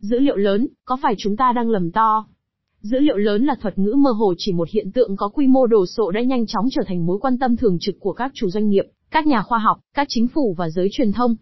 Dữ 0.00 0.18
liệu 0.18 0.36
lớn, 0.36 0.66
có 0.84 0.96
phải 1.02 1.14
chúng 1.18 1.36
ta 1.36 1.52
đang 1.52 1.70
lầm 1.70 1.90
to? 1.90 2.26
Dữ 2.80 2.98
liệu 2.98 3.16
lớn 3.16 3.44
là 3.44 3.54
thuật 3.60 3.78
ngữ 3.78 3.94
mơ 3.94 4.10
hồ 4.10 4.34
chỉ 4.38 4.52
một 4.52 4.68
hiện 4.70 4.92
tượng 4.92 5.16
có 5.16 5.28
quy 5.28 5.46
mô 5.46 5.66
đồ 5.66 5.86
sộ 5.86 6.10
đã 6.10 6.20
nhanh 6.20 6.46
chóng 6.46 6.68
trở 6.70 6.82
thành 6.86 7.06
mối 7.06 7.18
quan 7.18 7.38
tâm 7.38 7.56
thường 7.56 7.78
trực 7.80 8.00
của 8.00 8.12
các 8.12 8.30
chủ 8.34 8.48
doanh 8.48 8.68
nghiệp, 8.68 8.84
các 9.10 9.26
nhà 9.26 9.42
khoa 9.42 9.58
học, 9.58 9.78
các 9.94 10.06
chính 10.10 10.28
phủ 10.28 10.54
và 10.58 10.68
giới 10.70 10.88
truyền 10.92 11.12
thông. 11.12 11.36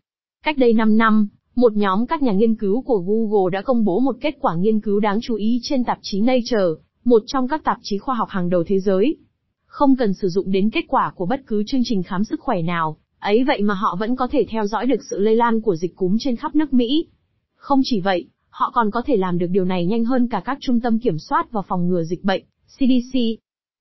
Cách 0.44 0.58
đây 0.58 0.72
5 0.72 0.96
năm, 0.96 1.28
một 1.56 1.72
nhóm 1.72 2.06
các 2.06 2.22
nhà 2.22 2.32
nghiên 2.32 2.54
cứu 2.54 2.82
của 2.82 2.98
Google 2.98 3.50
đã 3.52 3.62
công 3.62 3.84
bố 3.84 4.00
một 4.00 4.16
kết 4.20 4.36
quả 4.40 4.54
nghiên 4.54 4.80
cứu 4.80 5.00
đáng 5.00 5.18
chú 5.22 5.34
ý 5.34 5.60
trên 5.62 5.84
tạp 5.84 5.98
chí 6.02 6.20
Nature, 6.20 6.82
một 7.04 7.22
trong 7.26 7.48
các 7.48 7.64
tạp 7.64 7.78
chí 7.82 7.98
khoa 7.98 8.14
học 8.14 8.28
hàng 8.28 8.48
đầu 8.48 8.64
thế 8.66 8.80
giới. 8.80 9.16
Không 9.66 9.96
cần 9.96 10.14
sử 10.14 10.28
dụng 10.28 10.50
đến 10.50 10.70
kết 10.70 10.84
quả 10.88 11.12
của 11.16 11.26
bất 11.26 11.40
cứ 11.46 11.62
chương 11.66 11.82
trình 11.84 12.02
khám 12.02 12.24
sức 12.24 12.40
khỏe 12.40 12.62
nào, 12.62 12.96
ấy 13.18 13.44
vậy 13.44 13.62
mà 13.62 13.74
họ 13.74 13.96
vẫn 14.00 14.16
có 14.16 14.28
thể 14.30 14.46
theo 14.48 14.66
dõi 14.66 14.86
được 14.86 15.00
sự 15.10 15.18
lây 15.18 15.36
lan 15.36 15.60
của 15.60 15.76
dịch 15.76 15.96
cúm 15.96 16.16
trên 16.20 16.36
khắp 16.36 16.54
nước 16.54 16.72
Mỹ. 16.72 17.06
Không 17.54 17.80
chỉ 17.84 18.00
vậy, 18.00 18.28
họ 18.56 18.70
còn 18.74 18.90
có 18.90 19.02
thể 19.06 19.16
làm 19.16 19.38
được 19.38 19.46
điều 19.50 19.64
này 19.64 19.86
nhanh 19.86 20.04
hơn 20.04 20.28
cả 20.28 20.42
các 20.44 20.58
trung 20.60 20.80
tâm 20.80 20.98
kiểm 20.98 21.18
soát 21.18 21.52
và 21.52 21.62
phòng 21.62 21.88
ngừa 21.88 22.02
dịch 22.02 22.24
bệnh, 22.24 22.42
CDC. 22.66 23.18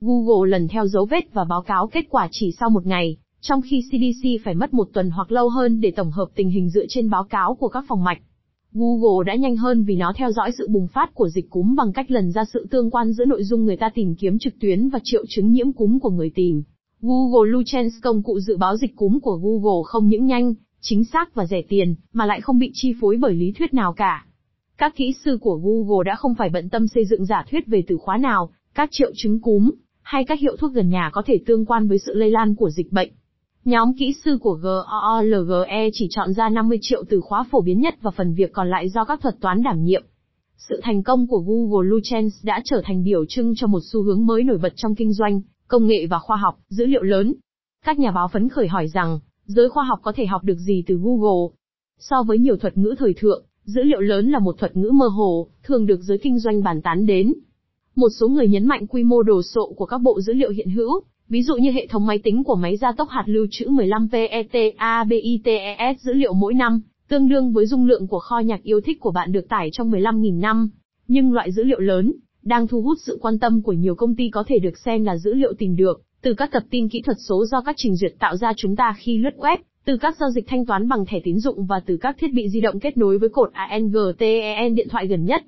Google 0.01 0.49
lần 0.49 0.67
theo 0.67 0.87
dấu 0.87 1.05
vết 1.05 1.33
và 1.33 1.43
báo 1.43 1.61
cáo 1.61 1.87
kết 1.87 2.05
quả 2.09 2.27
chỉ 2.31 2.51
sau 2.59 2.69
một 2.69 2.85
ngày, 2.85 3.17
trong 3.41 3.61
khi 3.61 3.81
CDC 3.81 4.45
phải 4.45 4.55
mất 4.55 4.73
một 4.73 4.87
tuần 4.93 5.09
hoặc 5.09 5.31
lâu 5.31 5.49
hơn 5.49 5.81
để 5.81 5.91
tổng 5.91 6.11
hợp 6.11 6.25
tình 6.35 6.49
hình 6.49 6.69
dựa 6.69 6.85
trên 6.89 7.09
báo 7.09 7.23
cáo 7.23 7.55
của 7.55 7.67
các 7.67 7.85
phòng 7.87 8.03
mạch. 8.03 8.21
Google 8.73 9.25
đã 9.25 9.35
nhanh 9.35 9.57
hơn 9.57 9.83
vì 9.83 9.95
nó 9.95 10.13
theo 10.15 10.31
dõi 10.31 10.51
sự 10.57 10.67
bùng 10.69 10.87
phát 10.87 11.13
của 11.13 11.29
dịch 11.29 11.49
cúm 11.49 11.75
bằng 11.75 11.93
cách 11.93 12.11
lần 12.11 12.31
ra 12.31 12.45
sự 12.53 12.67
tương 12.71 12.91
quan 12.91 13.13
giữa 13.13 13.25
nội 13.25 13.43
dung 13.43 13.65
người 13.65 13.77
ta 13.77 13.89
tìm 13.95 14.15
kiếm 14.15 14.39
trực 14.39 14.53
tuyến 14.59 14.89
và 14.89 14.99
triệu 15.03 15.25
chứng 15.29 15.51
nhiễm 15.51 15.73
cúm 15.73 15.99
của 15.99 16.09
người 16.09 16.31
tìm. 16.35 16.63
Google 17.01 17.51
Lucens 17.51 17.93
công 18.01 18.23
cụ 18.23 18.39
dự 18.39 18.57
báo 18.57 18.77
dịch 18.77 18.95
cúm 18.95 19.19
của 19.19 19.39
Google 19.43 19.81
không 19.85 20.07
những 20.07 20.25
nhanh, 20.25 20.53
chính 20.81 21.03
xác 21.03 21.35
và 21.35 21.45
rẻ 21.45 21.61
tiền, 21.69 21.95
mà 22.13 22.25
lại 22.25 22.41
không 22.41 22.59
bị 22.59 22.71
chi 22.73 22.93
phối 23.01 23.17
bởi 23.17 23.33
lý 23.33 23.51
thuyết 23.51 23.73
nào 23.73 23.93
cả. 23.93 24.25
Các 24.77 24.95
kỹ 24.95 25.13
sư 25.25 25.37
của 25.41 25.59
Google 25.63 26.03
đã 26.05 26.15
không 26.15 26.35
phải 26.35 26.49
bận 26.49 26.69
tâm 26.69 26.87
xây 26.87 27.05
dựng 27.05 27.25
giả 27.25 27.45
thuyết 27.51 27.67
về 27.67 27.83
từ 27.87 27.97
khóa 27.97 28.17
nào, 28.17 28.49
các 28.73 28.89
triệu 28.91 29.11
chứng 29.15 29.41
cúm, 29.41 29.71
hay 30.01 30.25
các 30.25 30.39
hiệu 30.39 30.55
thuốc 30.59 30.73
gần 30.73 30.89
nhà 30.89 31.09
có 31.13 31.21
thể 31.25 31.39
tương 31.45 31.65
quan 31.65 31.87
với 31.87 31.97
sự 31.97 32.13
lây 32.13 32.31
lan 32.31 32.55
của 32.55 32.69
dịch 32.69 32.91
bệnh. 32.91 33.09
Nhóm 33.65 33.93
kỹ 33.99 34.13
sư 34.25 34.37
của 34.41 34.53
GOOLGE 34.53 35.89
chỉ 35.93 36.07
chọn 36.09 36.33
ra 36.33 36.49
50 36.49 36.77
triệu 36.81 37.03
từ 37.09 37.21
khóa 37.21 37.45
phổ 37.51 37.61
biến 37.61 37.81
nhất 37.81 37.95
và 38.01 38.11
phần 38.11 38.33
việc 38.33 38.53
còn 38.53 38.69
lại 38.69 38.89
do 38.89 39.05
các 39.05 39.21
thuật 39.21 39.35
toán 39.41 39.63
đảm 39.63 39.83
nhiệm. 39.83 40.03
Sự 40.57 40.79
thành 40.83 41.03
công 41.03 41.27
của 41.27 41.39
Google 41.39 41.89
Lucens 41.89 42.45
đã 42.45 42.61
trở 42.65 42.81
thành 42.85 43.03
biểu 43.03 43.25
trưng 43.25 43.53
cho 43.55 43.67
một 43.67 43.79
xu 43.91 44.03
hướng 44.03 44.25
mới 44.25 44.43
nổi 44.43 44.57
bật 44.57 44.73
trong 44.75 44.95
kinh 44.95 45.13
doanh, 45.13 45.41
công 45.67 45.87
nghệ 45.87 46.07
và 46.09 46.19
khoa 46.19 46.37
học, 46.37 46.59
dữ 46.69 46.85
liệu 46.85 47.03
lớn. 47.03 47.33
Các 47.85 47.99
nhà 47.99 48.11
báo 48.11 48.27
phấn 48.27 48.49
khởi 48.49 48.67
hỏi 48.67 48.87
rằng, 48.87 49.19
giới 49.45 49.69
khoa 49.69 49.83
học 49.83 49.99
có 50.01 50.11
thể 50.15 50.25
học 50.25 50.43
được 50.43 50.57
gì 50.57 50.83
từ 50.87 50.95
Google? 51.03 51.55
So 51.99 52.23
với 52.23 52.37
nhiều 52.37 52.57
thuật 52.57 52.77
ngữ 52.77 52.95
thời 52.99 53.13
thượng, 53.17 53.45
dữ 53.65 53.83
liệu 53.83 53.99
lớn 53.99 54.29
là 54.29 54.39
một 54.39 54.57
thuật 54.57 54.77
ngữ 54.77 54.91
mơ 54.91 55.07
hồ, 55.07 55.47
thường 55.63 55.85
được 55.85 56.01
giới 56.01 56.17
kinh 56.17 56.39
doanh 56.39 56.63
bàn 56.63 56.81
tán 56.81 57.05
đến. 57.05 57.33
Một 57.95 58.09
số 58.19 58.27
người 58.27 58.47
nhấn 58.47 58.65
mạnh 58.65 58.87
quy 58.87 59.03
mô 59.03 59.23
đồ 59.23 59.41
sộ 59.41 59.73
của 59.75 59.85
các 59.85 59.97
bộ 59.97 60.21
dữ 60.21 60.33
liệu 60.33 60.51
hiện 60.51 60.69
hữu, 60.69 61.01
ví 61.29 61.43
dụ 61.43 61.55
như 61.55 61.71
hệ 61.71 61.87
thống 61.87 62.05
máy 62.05 62.19
tính 62.23 62.43
của 62.43 62.55
máy 62.55 62.77
gia 62.77 62.91
tốc 62.91 63.09
hạt 63.09 63.23
lưu 63.25 63.47
trữ 63.51 63.69
15 63.69 64.07
PETABITES 64.11 66.01
dữ 66.01 66.13
liệu 66.13 66.33
mỗi 66.33 66.53
năm, 66.53 66.81
tương 67.07 67.29
đương 67.29 67.53
với 67.53 67.65
dung 67.65 67.85
lượng 67.85 68.07
của 68.07 68.19
kho 68.19 68.39
nhạc 68.39 68.63
yêu 68.63 68.81
thích 68.81 68.99
của 68.99 69.11
bạn 69.11 69.31
được 69.31 69.49
tải 69.49 69.69
trong 69.73 69.91
15.000 69.91 70.39
năm. 70.39 70.69
Nhưng 71.07 71.33
loại 71.33 71.51
dữ 71.51 71.63
liệu 71.63 71.79
lớn, 71.79 72.13
đang 72.43 72.67
thu 72.67 72.81
hút 72.81 72.97
sự 73.05 73.17
quan 73.21 73.39
tâm 73.39 73.61
của 73.61 73.73
nhiều 73.73 73.95
công 73.95 74.15
ty 74.15 74.29
có 74.29 74.43
thể 74.47 74.59
được 74.59 74.77
xem 74.77 75.03
là 75.03 75.17
dữ 75.17 75.33
liệu 75.33 75.53
tìm 75.57 75.75
được, 75.75 76.01
từ 76.21 76.33
các 76.33 76.51
tập 76.51 76.63
tin 76.69 76.89
kỹ 76.89 77.01
thuật 77.01 77.17
số 77.19 77.45
do 77.45 77.61
các 77.61 77.75
trình 77.77 77.95
duyệt 77.95 78.11
tạo 78.19 78.37
ra 78.37 78.53
chúng 78.57 78.75
ta 78.75 78.95
khi 78.97 79.17
lướt 79.17 79.33
web, 79.37 79.57
từ 79.85 79.97
các 79.97 80.15
giao 80.19 80.29
dịch 80.29 80.47
thanh 80.47 80.65
toán 80.65 80.87
bằng 80.87 81.05
thẻ 81.05 81.19
tín 81.23 81.39
dụng 81.39 81.65
và 81.65 81.81
từ 81.85 81.97
các 81.97 82.15
thiết 82.19 82.33
bị 82.33 82.49
di 82.49 82.61
động 82.61 82.79
kết 82.79 82.97
nối 82.97 83.17
với 83.17 83.29
cột 83.29 83.49
ANGTEN 83.53 84.75
điện 84.75 84.87
thoại 84.89 85.07
gần 85.07 85.25
nhất. 85.25 85.43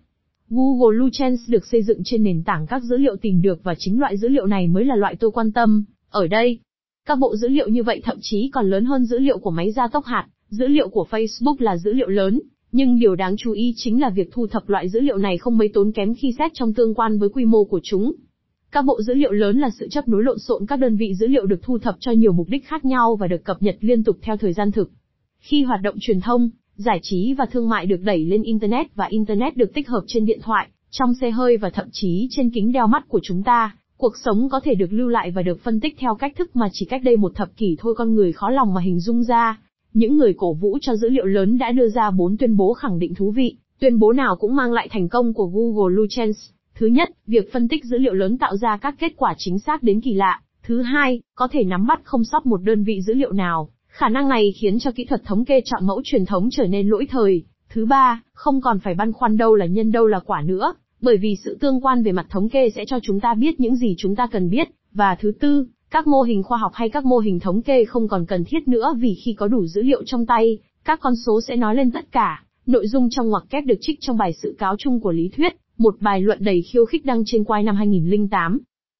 Google 0.49 0.97
Lucens 0.97 1.49
được 1.49 1.65
xây 1.65 1.83
dựng 1.83 2.01
trên 2.05 2.23
nền 2.23 2.43
tảng 2.43 2.67
các 2.67 2.83
dữ 2.83 2.97
liệu 2.97 3.15
tìm 3.15 3.41
được 3.41 3.63
và 3.63 3.75
chính 3.77 3.99
loại 3.99 4.17
dữ 4.17 4.27
liệu 4.27 4.45
này 4.45 4.67
mới 4.67 4.85
là 4.85 4.95
loại 4.95 5.15
tôi 5.15 5.31
quan 5.31 5.51
tâm. 5.51 5.83
Ở 6.09 6.27
đây, 6.27 6.59
các 7.05 7.19
bộ 7.19 7.35
dữ 7.35 7.47
liệu 7.47 7.67
như 7.67 7.83
vậy 7.83 8.01
thậm 8.03 8.17
chí 8.21 8.49
còn 8.53 8.69
lớn 8.69 8.85
hơn 8.85 9.05
dữ 9.05 9.19
liệu 9.19 9.37
của 9.37 9.51
máy 9.51 9.71
gia 9.71 9.87
tốc 9.87 10.05
hạt, 10.05 10.27
dữ 10.49 10.67
liệu 10.67 10.89
của 10.89 11.07
Facebook 11.11 11.55
là 11.59 11.77
dữ 11.77 11.93
liệu 11.93 12.07
lớn, 12.07 12.41
nhưng 12.71 12.99
điều 12.99 13.15
đáng 13.15 13.35
chú 13.37 13.51
ý 13.51 13.73
chính 13.75 14.01
là 14.01 14.09
việc 14.09 14.29
thu 14.31 14.47
thập 14.47 14.69
loại 14.69 14.89
dữ 14.89 14.99
liệu 14.99 15.17
này 15.17 15.37
không 15.37 15.57
mấy 15.57 15.69
tốn 15.73 15.91
kém 15.91 16.13
khi 16.15 16.33
xét 16.39 16.51
trong 16.53 16.73
tương 16.73 16.93
quan 16.93 17.19
với 17.19 17.29
quy 17.29 17.45
mô 17.45 17.63
của 17.63 17.79
chúng. 17.83 18.13
Các 18.71 18.85
bộ 18.85 19.01
dữ 19.01 19.13
liệu 19.13 19.31
lớn 19.31 19.59
là 19.59 19.69
sự 19.69 19.87
chấp 19.89 20.07
nối 20.07 20.23
lộn 20.23 20.39
xộn 20.39 20.65
các 20.65 20.79
đơn 20.79 20.95
vị 20.95 21.13
dữ 21.15 21.27
liệu 21.27 21.45
được 21.45 21.59
thu 21.61 21.77
thập 21.77 21.95
cho 21.99 22.11
nhiều 22.11 22.31
mục 22.31 22.49
đích 22.49 22.67
khác 22.67 22.85
nhau 22.85 23.15
và 23.15 23.27
được 23.27 23.43
cập 23.43 23.61
nhật 23.63 23.77
liên 23.79 24.03
tục 24.03 24.17
theo 24.21 24.37
thời 24.37 24.53
gian 24.53 24.71
thực. 24.71 24.91
Khi 25.39 25.63
hoạt 25.63 25.81
động 25.81 25.95
truyền 25.99 26.21
thông, 26.21 26.49
giải 26.75 26.99
trí 27.03 27.33
và 27.33 27.45
thương 27.45 27.69
mại 27.69 27.85
được 27.85 28.01
đẩy 28.03 28.25
lên 28.25 28.43
Internet 28.43 28.95
và 28.95 29.05
Internet 29.05 29.57
được 29.57 29.73
tích 29.73 29.87
hợp 29.87 30.03
trên 30.07 30.25
điện 30.25 30.39
thoại, 30.43 30.67
trong 30.89 31.13
xe 31.13 31.31
hơi 31.31 31.57
và 31.57 31.69
thậm 31.69 31.87
chí 31.91 32.27
trên 32.31 32.49
kính 32.49 32.71
đeo 32.71 32.87
mắt 32.87 33.05
của 33.07 33.19
chúng 33.23 33.43
ta, 33.43 33.75
cuộc 33.97 34.13
sống 34.25 34.49
có 34.49 34.59
thể 34.59 34.75
được 34.75 34.93
lưu 34.93 35.07
lại 35.07 35.31
và 35.31 35.41
được 35.41 35.63
phân 35.63 35.79
tích 35.79 35.95
theo 35.99 36.15
cách 36.15 36.33
thức 36.37 36.55
mà 36.55 36.69
chỉ 36.71 36.85
cách 36.85 37.01
đây 37.03 37.17
một 37.17 37.31
thập 37.35 37.57
kỷ 37.57 37.75
thôi 37.79 37.93
con 37.97 38.15
người 38.15 38.33
khó 38.33 38.49
lòng 38.49 38.73
mà 38.73 38.81
hình 38.81 38.99
dung 38.99 39.23
ra. 39.23 39.59
Những 39.93 40.17
người 40.17 40.33
cổ 40.37 40.53
vũ 40.53 40.77
cho 40.81 40.95
dữ 40.95 41.09
liệu 41.09 41.25
lớn 41.25 41.57
đã 41.57 41.71
đưa 41.71 41.89
ra 41.89 42.11
bốn 42.11 42.37
tuyên 42.37 42.57
bố 42.57 42.73
khẳng 42.73 42.99
định 42.99 43.15
thú 43.15 43.31
vị, 43.31 43.55
tuyên 43.79 43.99
bố 43.99 44.13
nào 44.13 44.35
cũng 44.35 44.55
mang 44.55 44.73
lại 44.73 44.87
thành 44.91 45.09
công 45.09 45.33
của 45.33 45.45
Google 45.45 45.95
Lucens. 45.95 46.49
Thứ 46.79 46.87
nhất, 46.87 47.09
việc 47.27 47.53
phân 47.53 47.67
tích 47.67 47.85
dữ 47.85 47.97
liệu 47.97 48.13
lớn 48.13 48.37
tạo 48.37 48.57
ra 48.57 48.77
các 48.77 48.95
kết 48.99 49.13
quả 49.17 49.35
chính 49.37 49.59
xác 49.59 49.83
đến 49.83 50.01
kỳ 50.01 50.13
lạ. 50.13 50.41
Thứ 50.63 50.81
hai, 50.81 51.21
có 51.35 51.47
thể 51.51 51.63
nắm 51.63 51.87
bắt 51.87 52.01
không 52.03 52.23
sót 52.23 52.45
một 52.45 52.57
đơn 52.57 52.83
vị 52.83 53.01
dữ 53.01 53.13
liệu 53.13 53.31
nào. 53.31 53.69
Khả 53.87 54.09
năng 54.09 54.29
này 54.29 54.53
khiến 54.61 54.79
cho 54.79 54.91
kỹ 54.91 55.05
thuật 55.05 55.23
thống 55.25 55.45
kê 55.45 55.61
chọn 55.65 55.87
mẫu 55.87 56.01
truyền 56.03 56.25
thống 56.25 56.49
trở 56.51 56.67
nên 56.67 56.87
lỗi 56.87 57.07
thời. 57.09 57.43
Thứ 57.69 57.85
ba, 57.85 58.21
không 58.33 58.61
còn 58.61 58.79
phải 58.79 58.93
băn 58.93 59.13
khoăn 59.13 59.37
đâu 59.37 59.55
là 59.55 59.65
nhân 59.65 59.91
đâu 59.91 60.07
là 60.07 60.19
quả 60.19 60.41
nữa, 60.41 60.73
bởi 61.01 61.17
vì 61.17 61.35
sự 61.43 61.57
tương 61.61 61.81
quan 61.81 62.03
về 62.03 62.11
mặt 62.11 62.25
thống 62.29 62.49
kê 62.49 62.69
sẽ 62.69 62.85
cho 62.85 62.99
chúng 63.03 63.19
ta 63.19 63.33
biết 63.33 63.59
những 63.59 63.75
gì 63.75 63.95
chúng 63.97 64.15
ta 64.15 64.27
cần 64.27 64.49
biết. 64.49 64.67
Và 64.93 65.15
thứ 65.15 65.31
tư, 65.39 65.67
các 65.91 66.07
mô 66.07 66.21
hình 66.21 66.43
khoa 66.43 66.57
học 66.57 66.71
hay 66.73 66.89
các 66.89 67.05
mô 67.05 67.17
hình 67.17 67.39
thống 67.39 67.61
kê 67.61 67.85
không 67.85 68.07
còn 68.07 68.25
cần 68.25 68.43
thiết 68.43 68.67
nữa 68.67 68.95
vì 68.99 69.15
khi 69.25 69.33
có 69.33 69.47
đủ 69.47 69.65
dữ 69.65 69.81
liệu 69.81 70.03
trong 70.05 70.25
tay, 70.25 70.57
các 70.85 70.99
con 70.99 71.13
số 71.25 71.41
sẽ 71.47 71.55
nói 71.55 71.75
lên 71.75 71.91
tất 71.91 72.11
cả. 72.11 72.43
Nội 72.65 72.87
dung 72.87 73.09
trong 73.11 73.29
ngoặc 73.29 73.43
kép 73.49 73.65
được 73.65 73.77
trích 73.81 73.97
trong 74.01 74.17
bài 74.17 74.33
sự 74.33 74.55
cáo 74.59 74.75
chung 74.79 74.99
của 75.01 75.11
lý 75.11 75.29
thuyết, 75.37 75.53
một 75.77 75.95
bài 75.99 76.21
luận 76.21 76.37
đầy 76.41 76.61
khiêu 76.61 76.85
khích 76.85 77.05
đăng 77.05 77.23
trên 77.25 77.43
quai 77.43 77.63
năm 77.63 77.75
2008. 77.75 78.59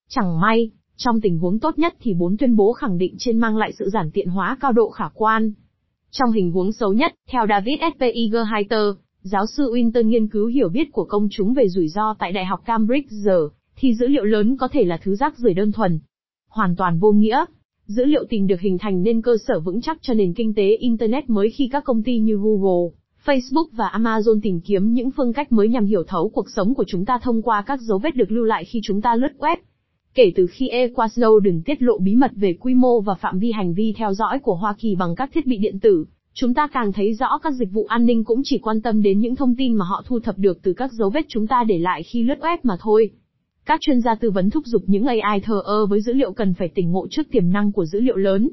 Chẳng 0.09 0.39
may, 0.39 0.71
trong 0.95 1.21
tình 1.21 1.39
huống 1.39 1.59
tốt 1.59 1.79
nhất 1.79 1.95
thì 1.99 2.13
bốn 2.13 2.37
tuyên 2.37 2.55
bố 2.55 2.73
khẳng 2.73 2.97
định 2.97 3.15
trên 3.17 3.39
mang 3.39 3.57
lại 3.57 3.71
sự 3.79 3.89
giản 3.89 4.11
tiện 4.11 4.27
hóa 4.27 4.57
cao 4.59 4.71
độ 4.71 4.89
khả 4.89 5.05
quan. 5.13 5.51
Trong 6.11 6.31
hình 6.31 6.51
huống 6.51 6.71
xấu 6.71 6.93
nhất, 6.93 7.13
theo 7.29 7.45
David 7.49 7.79
Spiegel 7.95 8.91
giáo 9.21 9.45
sư 9.45 9.71
Winter 9.73 10.03
nghiên 10.03 10.27
cứu 10.27 10.47
hiểu 10.47 10.69
biết 10.69 10.91
của 10.91 11.03
công 11.03 11.27
chúng 11.31 11.53
về 11.53 11.67
rủi 11.67 11.87
ro 11.87 12.15
tại 12.19 12.31
Đại 12.31 12.45
học 12.45 12.61
Cambridge 12.65 13.07
giờ, 13.09 13.49
thì 13.75 13.95
dữ 13.95 14.07
liệu 14.07 14.23
lớn 14.23 14.57
có 14.57 14.67
thể 14.67 14.83
là 14.83 14.97
thứ 15.03 15.15
rác 15.15 15.37
rưởi 15.37 15.53
đơn 15.53 15.71
thuần. 15.71 15.99
Hoàn 16.49 16.75
toàn 16.75 16.99
vô 16.99 17.11
nghĩa. 17.11 17.45
Dữ 17.85 18.05
liệu 18.05 18.23
tìm 18.29 18.47
được 18.47 18.59
hình 18.59 18.77
thành 18.77 19.03
nên 19.03 19.21
cơ 19.21 19.37
sở 19.47 19.59
vững 19.59 19.81
chắc 19.81 19.97
cho 20.01 20.13
nền 20.13 20.33
kinh 20.33 20.53
tế 20.53 20.75
Internet 20.75 21.29
mới 21.29 21.49
khi 21.49 21.69
các 21.71 21.83
công 21.83 22.03
ty 22.03 22.19
như 22.19 22.37
Google, 22.37 22.89
Facebook 23.27 23.67
và 23.71 23.91
Amazon 23.93 24.39
tìm 24.41 24.59
kiếm 24.59 24.93
những 24.93 25.11
phương 25.11 25.33
cách 25.33 25.51
mới 25.51 25.67
nhằm 25.67 25.85
hiểu 25.85 26.03
thấu 26.07 26.29
cuộc 26.29 26.45
sống 26.55 26.73
của 26.73 26.83
chúng 26.87 27.05
ta 27.05 27.19
thông 27.21 27.41
qua 27.41 27.61
các 27.61 27.81
dấu 27.81 27.99
vết 27.99 28.15
được 28.15 28.31
lưu 28.31 28.43
lại 28.43 28.65
khi 28.65 28.79
chúng 28.83 29.01
ta 29.01 29.15
lướt 29.15 29.31
web. 29.39 29.57
Kể 30.13 30.31
từ 30.35 30.47
khi 30.47 30.69
Edward 30.69 31.39
đừng 31.39 31.61
tiết 31.61 31.81
lộ 31.81 31.97
bí 31.97 32.15
mật 32.15 32.31
về 32.35 32.53
quy 32.59 32.73
mô 32.73 33.01
và 33.01 33.15
phạm 33.15 33.39
vi 33.39 33.51
hành 33.51 33.73
vi 33.73 33.93
theo 33.97 34.13
dõi 34.13 34.39
của 34.39 34.55
Hoa 34.55 34.75
Kỳ 34.77 34.95
bằng 34.95 35.15
các 35.15 35.29
thiết 35.33 35.47
bị 35.47 35.57
điện 35.57 35.79
tử, 35.79 36.05
chúng 36.33 36.53
ta 36.53 36.67
càng 36.67 36.91
thấy 36.93 37.13
rõ 37.13 37.37
các 37.43 37.53
dịch 37.53 37.71
vụ 37.71 37.85
an 37.85 38.05
ninh 38.05 38.23
cũng 38.23 38.41
chỉ 38.43 38.57
quan 38.57 38.81
tâm 38.81 39.01
đến 39.01 39.19
những 39.19 39.35
thông 39.35 39.55
tin 39.55 39.75
mà 39.75 39.85
họ 39.85 40.03
thu 40.05 40.19
thập 40.19 40.37
được 40.37 40.59
từ 40.63 40.73
các 40.73 40.91
dấu 40.93 41.09
vết 41.09 41.25
chúng 41.27 41.47
ta 41.47 41.63
để 41.63 41.77
lại 41.77 42.03
khi 42.03 42.23
lướt 42.23 42.39
web 42.39 42.57
mà 42.63 42.77
thôi. 42.79 43.09
Các 43.65 43.81
chuyên 43.81 44.01
gia 44.01 44.15
tư 44.15 44.31
vấn 44.31 44.49
thúc 44.49 44.65
giục 44.65 44.83
những 44.87 45.05
AI 45.05 45.39
thờ 45.39 45.61
ơ 45.65 45.85
với 45.85 46.01
dữ 46.01 46.13
liệu 46.13 46.31
cần 46.31 46.53
phải 46.53 46.67
tỉnh 46.75 46.91
ngộ 46.91 47.07
trước 47.09 47.31
tiềm 47.31 47.51
năng 47.51 47.71
của 47.71 47.85
dữ 47.85 47.99
liệu 47.99 48.15
lớn. 48.15 48.49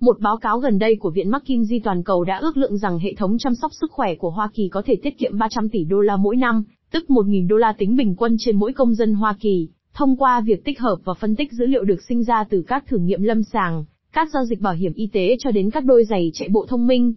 Một 0.00 0.20
báo 0.20 0.36
cáo 0.36 0.58
gần 0.58 0.78
đây 0.78 0.96
của 0.96 1.10
Viện 1.10 1.30
McKinsey 1.30 1.80
toàn 1.84 2.02
cầu 2.02 2.24
đã 2.24 2.38
ước 2.38 2.56
lượng 2.56 2.78
rằng 2.78 2.98
hệ 2.98 3.14
thống 3.14 3.38
chăm 3.38 3.54
sóc 3.54 3.72
sức 3.80 3.92
khỏe 3.92 4.14
của 4.14 4.30
Hoa 4.30 4.50
Kỳ 4.54 4.68
có 4.68 4.82
thể 4.86 4.96
tiết 5.02 5.18
kiệm 5.18 5.38
300 5.38 5.68
tỷ 5.68 5.84
đô 5.84 6.00
la 6.00 6.16
mỗi 6.16 6.36
năm, 6.36 6.64
tức 6.92 7.04
1.000 7.08 7.48
đô 7.48 7.56
la 7.56 7.72
tính 7.78 7.96
bình 7.96 8.14
quân 8.16 8.36
trên 8.38 8.56
mỗi 8.56 8.72
công 8.72 8.94
dân 8.94 9.14
Hoa 9.14 9.36
Kỳ, 9.40 9.68
thông 9.94 10.16
qua 10.16 10.40
việc 10.40 10.64
tích 10.64 10.80
hợp 10.80 10.96
và 11.04 11.14
phân 11.14 11.36
tích 11.36 11.52
dữ 11.52 11.66
liệu 11.66 11.84
được 11.84 12.02
sinh 12.08 12.24
ra 12.24 12.44
từ 12.50 12.62
các 12.66 12.84
thử 12.86 12.98
nghiệm 12.98 13.22
lâm 13.22 13.42
sàng, 13.42 13.84
các 14.12 14.28
giao 14.32 14.44
dịch 14.44 14.60
bảo 14.60 14.74
hiểm 14.74 14.92
y 14.92 15.06
tế 15.12 15.36
cho 15.38 15.50
đến 15.50 15.70
các 15.70 15.84
đôi 15.84 16.04
giày 16.04 16.30
chạy 16.34 16.48
bộ 16.48 16.66
thông 16.68 16.86
minh. 16.86 17.14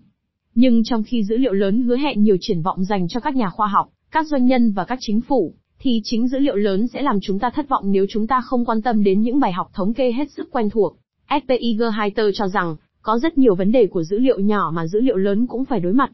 Nhưng 0.56 0.84
trong 0.84 1.04
khi 1.04 1.24
dữ 1.24 1.38
liệu 1.38 1.54
lớn 1.54 1.82
hứa 1.82 1.98
hẹn 1.98 2.24
nhiều 2.24 2.38
triển 2.42 2.62
vọng 2.62 2.84
dành 2.84 3.08
cho 3.08 3.20
các 3.20 3.36
nhà 3.36 3.50
khoa 3.50 3.68
học, 3.68 3.90
các 4.12 4.28
doanh 4.28 4.46
nhân 4.46 4.72
và 4.72 4.86
các 4.86 4.98
chính 5.02 5.22
phủ, 5.22 5.54
thì 5.80 6.02
chính 6.04 6.28
dữ 6.28 6.40
liệu 6.40 6.56
lớn 6.56 6.88
sẽ 6.88 7.02
làm 7.02 7.20
chúng 7.22 7.40
ta 7.40 7.50
thất 7.50 7.70
vọng 7.70 7.92
nếu 7.92 8.06
chúng 8.10 8.28
ta 8.28 8.42
không 8.42 8.66
quan 8.66 8.82
tâm 8.82 9.04
đến 9.04 9.22
những 9.22 9.40
bài 9.40 9.52
học 9.52 9.70
thống 9.74 9.94
kê 9.94 10.12
hết 10.12 10.32
sức 10.32 10.52
quen 10.52 10.70
thuộc. 10.70 10.98
SPIG 11.40 11.82
Heiter 11.98 12.26
cho 12.34 12.48
rằng, 12.48 12.76
có 13.02 13.20
rất 13.20 13.38
nhiều 13.38 13.56
vấn 13.56 13.72
đề 13.72 13.88
của 13.88 14.04
dữ 14.04 14.20
liệu 14.20 14.40
nhỏ 14.40 14.72
mà 14.76 14.88
dữ 14.88 15.00
liệu 15.00 15.18
lớn 15.18 15.48
cũng 15.48 15.66
phải 15.66 15.80
đối 15.80 15.94
mặt. 15.94 16.12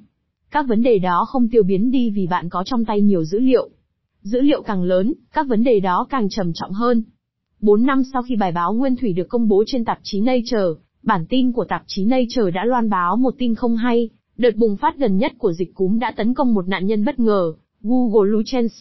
Các 0.51 0.67
vấn 0.67 0.83
đề 0.83 0.99
đó 0.99 1.25
không 1.27 1.49
tiêu 1.49 1.63
biến 1.63 1.91
đi 1.91 2.09
vì 2.09 2.27
bạn 2.27 2.49
có 2.49 2.63
trong 2.63 2.85
tay 2.85 3.01
nhiều 3.01 3.23
dữ 3.23 3.39
liệu. 3.39 3.69
Dữ 4.21 4.41
liệu 4.41 4.61
càng 4.61 4.83
lớn, 4.83 5.13
các 5.33 5.47
vấn 5.47 5.63
đề 5.63 5.79
đó 5.79 6.07
càng 6.09 6.29
trầm 6.29 6.51
trọng 6.53 6.71
hơn. 6.71 7.03
4 7.59 7.85
năm 7.85 8.03
sau 8.13 8.21
khi 8.23 8.35
bài 8.35 8.51
báo 8.51 8.73
Nguyên 8.73 8.95
Thủy 8.95 9.13
được 9.13 9.29
công 9.29 9.47
bố 9.47 9.63
trên 9.67 9.85
tạp 9.85 9.99
chí 10.03 10.21
Nature, 10.21 10.81
bản 11.03 11.25
tin 11.29 11.51
của 11.51 11.65
tạp 11.65 11.83
chí 11.87 12.05
Nature 12.05 12.51
đã 12.51 12.65
loan 12.65 12.89
báo 12.89 13.17
một 13.17 13.35
tin 13.37 13.55
không 13.55 13.75
hay, 13.75 14.09
đợt 14.37 14.55
bùng 14.55 14.77
phát 14.77 14.97
gần 14.97 15.17
nhất 15.17 15.31
của 15.37 15.53
dịch 15.53 15.73
cúm 15.73 15.99
đã 15.99 16.13
tấn 16.17 16.33
công 16.33 16.53
một 16.53 16.67
nạn 16.67 16.85
nhân 16.85 17.05
bất 17.05 17.19
ngờ. 17.19 17.53
Google 17.81 18.29
Lucens. 18.29 18.73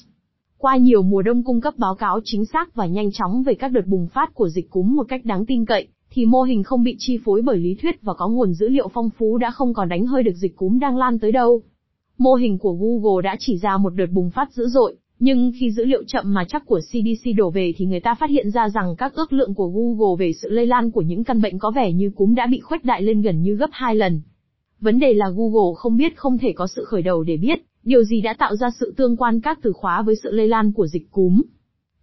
Qua 0.59 0.77
nhiều 0.77 1.03
mùa 1.03 1.23
đông 1.23 1.43
cung 1.45 1.61
cấp 1.61 1.75
báo 1.77 1.95
cáo 1.95 2.21
chính 2.25 2.45
xác 2.45 2.75
và 2.75 2.87
nhanh 2.87 3.13
chóng 3.13 3.43
về 3.43 3.55
các 3.55 3.69
đợt 3.69 3.87
bùng 3.87 4.07
phát 4.07 4.35
của 4.35 4.49
dịch 4.49 4.71
cúm 4.71 4.97
một 4.97 5.07
cách 5.09 5.25
đáng 5.25 5.47
tin 5.47 5.65
cậy, 5.65 5.89
thì 6.17 6.27
mô 6.27 6.43
hình 6.43 6.63
không 6.63 6.83
bị 6.83 6.97
chi 6.99 7.19
phối 7.25 7.43
bởi 7.43 7.59
lý 7.59 7.75
thuyết 7.75 8.03
và 8.03 8.15
có 8.15 8.29
nguồn 8.29 8.53
dữ 8.53 8.69
liệu 8.69 8.89
phong 8.89 9.11
phú 9.19 9.39
đã 9.39 9.51
không 9.51 9.75
còn 9.75 9.89
đánh 9.89 10.07
hơi 10.07 10.23
được 10.23 10.35
dịch 10.35 10.57
cúm 10.57 10.79
đang 10.79 10.97
lan 10.97 11.19
tới 11.19 11.33
đâu. 11.33 11.63
Mô 12.19 12.35
hình 12.35 12.59
của 12.59 12.73
Google 12.73 13.23
đã 13.23 13.37
chỉ 13.39 13.59
ra 13.59 13.77
một 13.77 13.91
đợt 13.91 14.07
bùng 14.13 14.31
phát 14.31 14.53
dữ 14.53 14.69
dội, 14.69 14.97
nhưng 15.19 15.53
khi 15.61 15.71
dữ 15.71 15.85
liệu 15.85 16.03
chậm 16.07 16.35
mà 16.35 16.45
chắc 16.49 16.67
của 16.67 16.81
CDC 16.81 17.31
đổ 17.37 17.51
về 17.51 17.73
thì 17.77 17.87
người 17.87 18.01
ta 18.01 18.15
phát 18.15 18.31
hiện 18.31 18.51
ra 18.51 18.69
rằng 18.69 18.97
các 18.99 19.15
ước 19.15 19.33
lượng 19.33 19.55
của 19.55 19.69
Google 19.69 20.27
về 20.27 20.33
sự 20.33 20.49
lây 20.49 20.67
lan 20.67 20.91
của 20.91 21.01
những 21.01 21.25
căn 21.25 21.41
bệnh 21.41 21.59
có 21.59 21.71
vẻ 21.71 21.93
như 21.93 22.11
cúm 22.11 22.35
đã 22.35 22.47
bị 22.47 22.61
khuếch 22.61 22.85
đại 22.85 23.03
lên 23.03 23.23
gần 23.23 23.43
như 23.43 23.55
gấp 23.55 23.71
2 23.73 23.95
lần. 23.95 24.21
Vấn 24.81 24.99
đề 24.99 25.15
là 25.15 25.27
Google 25.37 25.75
không 25.77 25.97
biết 25.97 26.17
không 26.17 26.39
thể 26.39 26.53
có 26.53 26.67
sự 26.67 26.85
khởi 26.85 27.03
đầu 27.03 27.23
để 27.23 27.37
biết, 27.37 27.59
điều 27.85 28.05
gì 28.05 28.21
đã 28.21 28.35
tạo 28.39 28.57
ra 28.57 28.71
sự 28.81 28.95
tương 28.97 29.17
quan 29.17 29.41
các 29.41 29.59
từ 29.63 29.73
khóa 29.73 30.03
với 30.03 30.15
sự 30.23 30.31
lây 30.33 30.49
lan 30.49 30.73
của 30.73 30.87
dịch 30.87 31.11
cúm. 31.11 31.43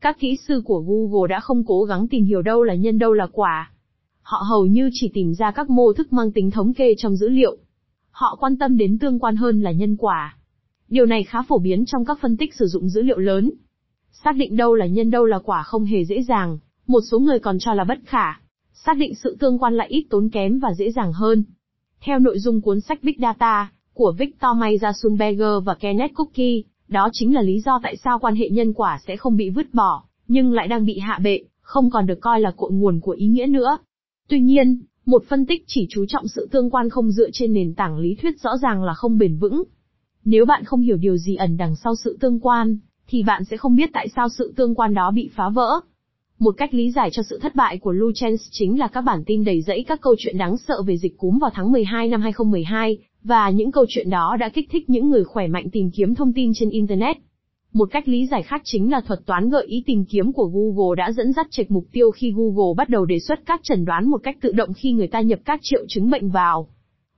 Các 0.02 0.20
kỹ 0.20 0.38
sư 0.48 0.62
của 0.66 0.80
Google 0.80 1.30
đã 1.30 1.40
không 1.40 1.64
cố 1.68 1.84
gắng 1.84 2.08
tìm 2.08 2.24
hiểu 2.24 2.42
đâu 2.42 2.64
là 2.64 2.74
nhân 2.74 3.00
đâu 3.00 3.14
là 3.14 3.28
quả. 3.32 3.73
Họ 4.24 4.44
hầu 4.50 4.66
như 4.66 4.90
chỉ 4.94 5.12
tìm 5.14 5.34
ra 5.34 5.52
các 5.52 5.70
mô 5.70 5.94
thức 5.94 6.14
mang 6.14 6.32
tính 6.32 6.52
thống 6.52 6.74
kê 6.74 6.94
trong 6.98 7.16
dữ 7.16 7.30
liệu. 7.30 7.58
Họ 8.12 8.38
quan 8.40 8.58
tâm 8.58 8.78
đến 8.78 8.98
tương 9.00 9.20
quan 9.20 9.36
hơn 9.36 9.62
là 9.62 9.72
nhân 9.72 9.96
quả. 9.96 10.38
Điều 10.90 11.06
này 11.06 11.24
khá 11.24 11.42
phổ 11.42 11.58
biến 11.58 11.86
trong 11.86 12.06
các 12.06 12.20
phân 12.22 12.38
tích 12.38 12.54
sử 12.54 12.66
dụng 12.66 12.90
dữ 12.90 13.02
liệu 13.02 13.18
lớn. 13.18 13.52
Xác 14.24 14.36
định 14.36 14.58
đâu 14.58 14.76
là 14.76 14.86
nhân 14.86 15.12
đâu 15.12 15.26
là 15.26 15.40
quả 15.40 15.64
không 15.64 15.86
hề 15.86 16.06
dễ 16.06 16.24
dàng, 16.24 16.58
một 16.88 17.00
số 17.12 17.20
người 17.20 17.40
còn 17.40 17.60
cho 17.60 17.74
là 17.74 17.84
bất 17.84 18.00
khả. 18.06 18.34
Xác 18.74 18.98
định 18.98 19.16
sự 19.16 19.38
tương 19.40 19.60
quan 19.60 19.74
lại 19.74 19.88
ít 19.88 20.08
tốn 20.10 20.30
kém 20.30 20.60
và 20.60 20.74
dễ 20.74 20.92
dàng 20.92 21.14
hơn. 21.14 21.44
Theo 22.02 22.20
nội 22.20 22.40
dung 22.40 22.62
cuốn 22.62 22.82
sách 22.82 23.04
Big 23.04 23.16
Data, 23.22 23.72
của 23.94 24.14
Victor 24.18 24.58
Mayer 24.58 25.64
và 25.64 25.76
Kenneth 25.76 26.14
Cookie, 26.16 26.62
đó 26.88 27.10
chính 27.14 27.36
là 27.36 27.42
lý 27.42 27.60
do 27.60 27.80
tại 27.84 27.98
sao 27.98 28.20
quan 28.20 28.36
hệ 28.36 28.50
nhân 28.50 28.74
quả 28.74 29.00
sẽ 29.08 29.18
không 29.18 29.38
bị 29.38 29.50
vứt 29.50 29.74
bỏ, 29.74 30.04
nhưng 30.28 30.54
lại 30.54 30.68
đang 30.68 30.86
bị 30.86 31.00
hạ 31.00 31.20
bệ, 31.24 31.40
không 31.62 31.90
còn 31.90 32.06
được 32.06 32.22
coi 32.22 32.42
là 32.42 32.52
cội 32.58 32.72
nguồn 32.72 33.00
của 33.00 33.12
ý 33.12 33.28
nghĩa 33.28 33.46
nữa. 33.46 33.78
Tuy 34.34 34.42
nhiên, 34.42 34.80
một 35.06 35.24
phân 35.28 35.46
tích 35.46 35.64
chỉ 35.68 35.88
chú 35.90 36.06
trọng 36.08 36.28
sự 36.28 36.48
tương 36.52 36.70
quan 36.70 36.90
không 36.90 37.12
dựa 37.12 37.30
trên 37.34 37.54
nền 37.54 37.74
tảng 37.74 37.98
lý 37.98 38.16
thuyết 38.16 38.42
rõ 38.42 38.58
ràng 38.58 38.84
là 38.84 38.94
không 38.94 39.18
bền 39.18 39.38
vững. 39.38 39.64
Nếu 40.26 40.46
bạn 40.46 40.64
không 40.64 40.82
hiểu 40.82 40.98
điều 40.98 41.18
gì 41.18 41.36
ẩn 41.36 41.58
đằng 41.58 41.76
sau 41.76 41.96
sự 41.96 42.18
tương 42.20 42.40
quan, 42.40 42.78
thì 43.08 43.24
bạn 43.24 43.46
sẽ 43.46 43.58
không 43.58 43.76
biết 43.76 43.90
tại 43.94 44.08
sao 44.16 44.30
sự 44.30 44.54
tương 44.56 44.76
quan 44.76 44.94
đó 44.94 45.12
bị 45.12 45.30
phá 45.36 45.50
vỡ. 45.50 45.80
Một 46.40 46.52
cách 46.58 46.74
lý 46.74 46.92
giải 46.92 47.10
cho 47.12 47.24
sự 47.24 47.40
thất 47.40 47.56
bại 47.56 47.78
của 47.78 47.92
Lucens 47.92 48.42
chính 48.52 48.80
là 48.80 48.88
các 48.88 49.02
bản 49.02 49.24
tin 49.26 49.44
đầy 49.44 49.62
rẫy 49.62 49.84
các 49.88 50.02
câu 50.02 50.16
chuyện 50.18 50.38
đáng 50.38 50.58
sợ 50.58 50.82
về 50.82 50.98
dịch 50.98 51.18
cúm 51.18 51.40
vào 51.40 51.52
tháng 51.54 51.72
12 51.72 52.08
năm 52.08 52.22
2012, 52.22 52.98
và 53.24 53.50
những 53.50 53.72
câu 53.72 53.86
chuyện 53.90 54.10
đó 54.10 54.38
đã 54.40 54.50
kích 54.50 54.68
thích 54.72 54.90
những 54.90 55.10
người 55.10 55.24
khỏe 55.24 55.48
mạnh 55.48 55.70
tìm 55.72 55.92
kiếm 55.92 56.16
thông 56.16 56.34
tin 56.34 56.52
trên 56.56 56.70
Internet. 56.70 57.18
Một 57.74 57.90
cách 57.92 58.08
lý 58.08 58.28
giải 58.28 58.44
khác 58.44 58.62
chính 58.66 58.92
là 58.92 59.02
thuật 59.02 59.20
toán 59.26 59.50
gợi 59.50 59.66
ý 59.66 59.84
tìm 59.86 60.06
kiếm 60.06 60.34
của 60.34 60.46
Google 60.54 60.96
đã 60.98 61.12
dẫn 61.12 61.34
dắt 61.34 61.48
trệch 61.50 61.72
mục 61.72 61.86
tiêu 61.92 62.12
khi 62.12 62.34
Google 62.36 62.74
bắt 62.78 62.90
đầu 62.90 63.06
đề 63.06 63.20
xuất 63.20 63.40
các 63.46 63.60
chẩn 63.64 63.86
đoán 63.86 64.10
một 64.10 64.18
cách 64.24 64.38
tự 64.42 64.52
động 64.52 64.74
khi 64.74 64.92
người 64.92 65.08
ta 65.08 65.22
nhập 65.22 65.40
các 65.46 65.60
triệu 65.64 65.86
chứng 65.88 66.10
bệnh 66.10 66.30
vào. 66.30 66.68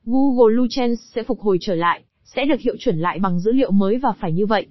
Google 0.06 0.56
Lucens 0.56 1.00
sẽ 1.16 1.24
phục 1.24 1.40
hồi 1.40 1.58
trở 1.62 1.76
lại, 1.76 2.04
sẽ 2.24 2.46
được 2.46 2.60
hiệu 2.60 2.76
chuẩn 2.80 2.98
lại 2.98 3.20
bằng 3.20 3.40
dữ 3.40 3.52
liệu 3.52 3.72
mới 3.72 3.98
và 3.98 4.14
phải 4.20 4.32
như 4.32 4.46
vậy. 4.46 4.68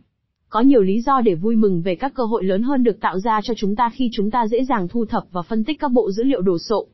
Có 0.48 0.60
nhiều 0.60 0.82
lý 0.82 1.00
do 1.00 1.20
để 1.20 1.34
vui 1.34 1.56
mừng 1.56 1.82
về 1.82 1.94
các 1.94 2.14
cơ 2.14 2.24
hội 2.24 2.44
lớn 2.44 2.62
hơn 2.62 2.82
được 2.82 3.00
tạo 3.00 3.18
ra 3.18 3.40
cho 3.44 3.54
chúng 3.56 3.76
ta 3.76 3.90
khi 3.94 4.10
chúng 4.12 4.30
ta 4.30 4.46
dễ 4.46 4.64
dàng 4.64 4.88
thu 4.88 5.04
thập 5.04 5.24
và 5.32 5.42
phân 5.42 5.64
tích 5.64 5.80
các 5.80 5.92
bộ 5.92 6.10
dữ 6.10 6.22
liệu 6.22 6.40
đồ 6.40 6.58
sộ. 6.58 6.86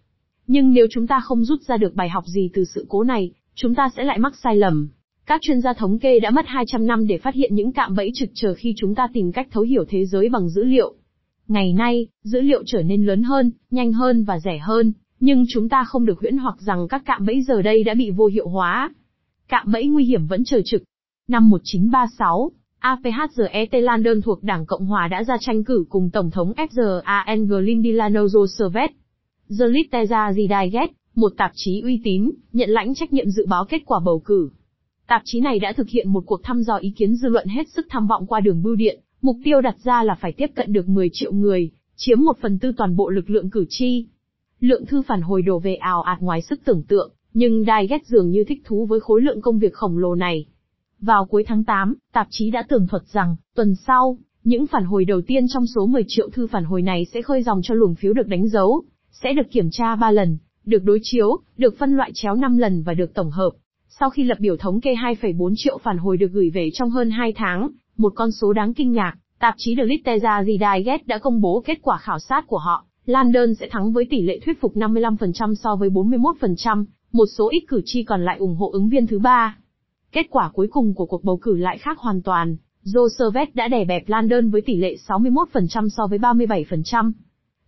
Nhưng 0.47 0.73
nếu 0.73 0.87
chúng 0.91 1.07
ta 1.07 1.21
không 1.21 1.45
rút 1.45 1.63
ra 1.63 1.77
được 1.77 1.95
bài 1.95 2.09
học 2.09 2.25
gì 2.27 2.51
từ 2.55 2.65
sự 2.65 2.87
cố 2.89 3.05
này, 3.05 3.33
chúng 3.55 3.75
ta 3.75 3.91
sẽ 3.97 4.05
lại 4.05 4.19
mắc 4.19 4.37
sai 4.43 4.57
lầm. 4.57 4.89
Các 5.27 5.41
chuyên 5.43 5.61
gia 5.61 5.73
thống 5.73 5.99
kê 5.99 6.21
đã 6.21 6.31
mất 6.31 6.45
200 6.49 6.87
năm 6.87 7.07
để 7.07 7.19
phát 7.19 7.35
hiện 7.35 7.55
những 7.55 7.73
cạm 7.73 7.95
bẫy 7.95 8.11
trực 8.15 8.29
chờ 8.35 8.55
khi 8.55 8.75
chúng 8.77 8.95
ta 8.95 9.09
tìm 9.13 9.33
cách 9.33 9.49
thấu 9.51 9.63
hiểu 9.63 9.85
thế 9.89 10.07
giới 10.07 10.29
bằng 10.29 10.49
dữ 10.49 10.65
liệu. 10.65 10.95
Ngày 11.49 11.73
nay, 11.73 12.07
dữ 12.23 12.41
liệu 12.41 12.63
trở 12.67 12.83
nên 12.83 13.07
lớn 13.07 13.23
hơn, 13.23 13.51
nhanh 13.71 13.93
hơn 13.93 14.25
và 14.25 14.39
rẻ 14.39 14.59
hơn, 14.59 14.93
nhưng 15.21 15.45
chúng 15.49 15.69
ta 15.69 15.85
không 15.85 16.07
được 16.07 16.21
huyễn 16.21 16.39
hoặc 16.39 16.57
rằng 16.61 16.89
các 16.89 17.03
cạm 17.07 17.27
bẫy 17.27 17.43
giờ 17.43 17.63
đây 17.63 17.85
đã 17.85 17.95
bị 17.95 18.11
vô 18.11 18.27
hiệu 18.27 18.49
hóa. 18.49 18.91
Cạm 19.49 19.73
bẫy 19.73 19.87
nguy 19.87 20.05
hiểm 20.05 20.27
vẫn 20.27 20.45
chờ 20.45 20.61
trực. 20.65 20.83
Năm 21.29 21.51
1936, 21.51 22.51
APHZET 22.81 23.81
Landon 23.81 24.23
thuộc 24.23 24.43
Đảng 24.43 24.67
Cộng 24.67 24.87
Hòa 24.87 25.09
đã 25.09 25.25
ra 25.25 25.37
tranh 25.41 25.65
cử 25.65 25.85
cùng 25.89 26.11
Tổng 26.11 26.31
thống 26.31 26.53
FZAN 26.57 27.47
Glyn 27.47 27.83
Delano 27.83 28.27
Roosevelt. 28.27 28.91
The 29.59 29.67
Liteza 29.67 30.33
Zidaget, 30.33 30.89
một 31.15 31.33
tạp 31.37 31.51
chí 31.55 31.81
uy 31.81 32.01
tín, 32.05 32.31
nhận 32.53 32.71
lãnh 32.71 32.95
trách 32.95 33.13
nhiệm 33.13 33.31
dự 33.31 33.47
báo 33.47 33.65
kết 33.65 33.83
quả 33.87 34.01
bầu 34.05 34.23
cử. 34.25 34.51
Tạp 35.11 35.23
chí 35.25 35.41
này 35.41 35.59
đã 35.59 35.73
thực 35.73 35.89
hiện 35.89 36.09
một 36.09 36.23
cuộc 36.27 36.43
thăm 36.43 36.63
dò 36.63 36.77
ý 36.77 36.91
kiến 36.91 37.15
dư 37.15 37.29
luận 37.29 37.49
hết 37.49 37.69
sức 37.69 37.87
tham 37.89 38.07
vọng 38.07 38.27
qua 38.27 38.41
đường 38.41 38.63
bưu 38.63 38.77
điện, 38.77 39.01
mục 39.23 39.37
tiêu 39.45 39.61
đặt 39.61 39.77
ra 39.85 40.03
là 40.03 40.15
phải 40.15 40.33
tiếp 40.33 40.47
cận 40.55 40.73
được 40.73 40.89
10 40.89 41.11
triệu 41.13 41.33
người, 41.33 41.71
chiếm 41.97 42.21
một 42.21 42.39
phần 42.41 42.59
tư 42.59 42.73
toàn 42.77 42.97
bộ 42.97 43.11
lực 43.11 43.31
lượng 43.31 43.51
cử 43.51 43.65
tri. 43.69 44.07
Lượng 44.61 44.87
thư 44.87 45.03
phản 45.03 45.23
hồi 45.23 45.43
đổ 45.43 45.59
về 45.59 45.75
ảo 45.75 46.03
ạt 46.03 46.21
ngoài 46.21 46.43
sức 46.43 46.61
tưởng 46.65 46.83
tượng, 46.83 47.13
nhưng 47.35 47.65
Digest 47.65 48.07
dường 48.07 48.31
như 48.31 48.45
thích 48.45 48.63
thú 48.65 48.87
với 48.87 49.01
khối 49.01 49.23
lượng 49.23 49.41
công 49.41 49.59
việc 49.59 49.75
khổng 49.75 49.99
lồ 49.99 50.15
này. 50.15 50.47
Vào 51.01 51.27
cuối 51.27 51.45
tháng 51.47 51.65
8, 51.65 51.95
tạp 52.13 52.27
chí 52.31 52.51
đã 52.51 52.63
tường 52.69 52.87
thuật 52.87 53.03
rằng, 53.07 53.37
tuần 53.55 53.75
sau, 53.75 54.19
những 54.45 54.67
phản 54.67 54.85
hồi 54.85 55.05
đầu 55.05 55.21
tiên 55.21 55.47
trong 55.49 55.67
số 55.67 55.87
10 55.87 56.05
triệu 56.09 56.29
thư 56.31 56.47
phản 56.47 56.65
hồi 56.65 56.83
này 56.83 57.05
sẽ 57.05 57.23
khơi 57.23 57.43
dòng 57.43 57.61
cho 57.63 57.75
luồng 57.75 57.95
phiếu 57.95 58.13
được 58.13 58.27
đánh 58.27 58.49
dấu, 58.49 58.83
sẽ 59.11 59.33
được 59.33 59.51
kiểm 59.51 59.71
tra 59.71 59.97
3 59.97 60.11
lần, 60.11 60.39
được 60.65 60.85
đối 60.85 60.99
chiếu, 61.03 61.39
được 61.57 61.79
phân 61.79 61.97
loại 61.97 62.11
chéo 62.15 62.35
5 62.35 62.59
lần 62.59 62.83
và 62.83 62.95
được 62.95 63.15
tổng 63.15 63.31
hợp. 63.31 63.51
Sau 63.99 64.11
khi 64.11 64.25
lập 64.25 64.39
biểu 64.41 64.57
thống 64.57 64.81
kê 64.81 64.95
2,4 64.95 65.55
triệu 65.57 65.79
phản 65.79 65.99
hồi 65.99 66.17
được 66.17 66.33
gửi 66.33 66.51
về 66.51 66.71
trong 66.75 66.91
hơn 66.91 67.11
2 67.11 67.33
tháng, 67.33 67.69
một 67.97 68.13
con 68.17 68.33
số 68.33 68.53
đáng 68.53 68.75
kinh 68.75 68.93
ngạc, 68.93 69.15
tạp 69.39 69.55
chí 69.57 69.77
The 69.77 69.85
Literature 69.85 70.45
Digest 70.47 71.07
đã 71.07 71.19
công 71.19 71.41
bố 71.41 71.63
kết 71.67 71.79
quả 71.83 71.99
khảo 71.99 72.19
sát 72.19 72.47
của 72.47 72.59
họ. 72.59 72.85
Landon 73.07 73.55
sẽ 73.55 73.69
thắng 73.71 73.93
với 73.93 74.05
tỷ 74.11 74.23
lệ 74.23 74.41
thuyết 74.45 74.61
phục 74.61 74.77
55% 74.77 75.55
so 75.55 75.77
với 75.77 75.91
41%, 75.91 76.85
một 77.13 77.27
số 77.39 77.49
ít 77.51 77.65
cử 77.69 77.83
tri 77.85 78.03
còn 78.03 78.25
lại 78.25 78.37
ủng 78.39 78.57
hộ 78.57 78.71
ứng 78.71 78.89
viên 78.89 79.07
thứ 79.07 79.19
ba. 79.19 79.57
Kết 80.13 80.27
quả 80.31 80.51
cuối 80.55 80.69
cùng 80.71 80.95
của 80.95 81.07
cuộc 81.07 81.25
bầu 81.25 81.37
cử 81.37 81.57
lại 81.57 81.79
khác 81.79 81.99
hoàn 81.99 82.23
toàn. 82.23 82.57
Joseph 82.85 83.47
đã 83.55 83.69
đè 83.69 83.85
bẹp 83.85 84.09
Landon 84.09 84.51
với 84.51 84.61
tỷ 84.61 84.77
lệ 84.77 84.97
61% 85.09 85.89
so 85.89 86.07
với 86.07 86.19
37%. 86.19 87.13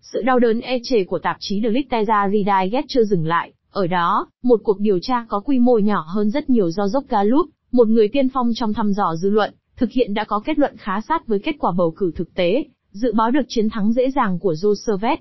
Sự 0.00 0.22
đau 0.22 0.38
đớn 0.38 0.60
e 0.60 0.78
chề 0.82 1.04
của 1.04 1.18
tạp 1.18 1.36
chí 1.40 1.60
The 1.60 1.68
Literature 1.68 2.30
Digest 2.32 2.84
chưa 2.88 3.04
dừng 3.04 3.26
lại. 3.26 3.52
Ở 3.72 3.86
đó, 3.86 4.26
một 4.42 4.60
cuộc 4.64 4.80
điều 4.80 4.98
tra 5.02 5.26
có 5.28 5.40
quy 5.40 5.58
mô 5.58 5.78
nhỏ 5.78 6.04
hơn 6.08 6.30
rất 6.30 6.50
nhiều 6.50 6.70
do 6.70 6.88
dốc 6.88 7.04
Gallup, 7.08 7.46
một 7.72 7.88
người 7.88 8.08
tiên 8.08 8.28
phong 8.28 8.52
trong 8.54 8.72
thăm 8.72 8.92
dò 8.92 9.14
dư 9.16 9.30
luận, 9.30 9.54
thực 9.76 9.90
hiện 9.90 10.14
đã 10.14 10.24
có 10.24 10.40
kết 10.44 10.58
luận 10.58 10.76
khá 10.78 11.00
sát 11.08 11.26
với 11.26 11.38
kết 11.38 11.56
quả 11.58 11.72
bầu 11.76 11.94
cử 11.96 12.12
thực 12.16 12.34
tế, 12.34 12.64
dự 12.90 13.12
báo 13.12 13.30
được 13.30 13.42
chiến 13.48 13.70
thắng 13.70 13.92
dễ 13.92 14.10
dàng 14.10 14.38
của 14.38 14.54
Roosevelt. 14.54 15.20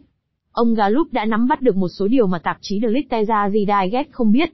Ông 0.52 0.74
Gallup 0.74 1.14
đã 1.14 1.26
nắm 1.26 1.48
bắt 1.48 1.62
được 1.62 1.76
một 1.76 1.88
số 1.90 2.08
điều 2.08 2.28
mà 2.28 2.40
tạp 2.40 2.58
chí 2.62 2.80
The 2.80 2.88
Literature 2.88 3.50
Digest 3.54 4.12
không 4.12 4.32
biết. 4.32 4.50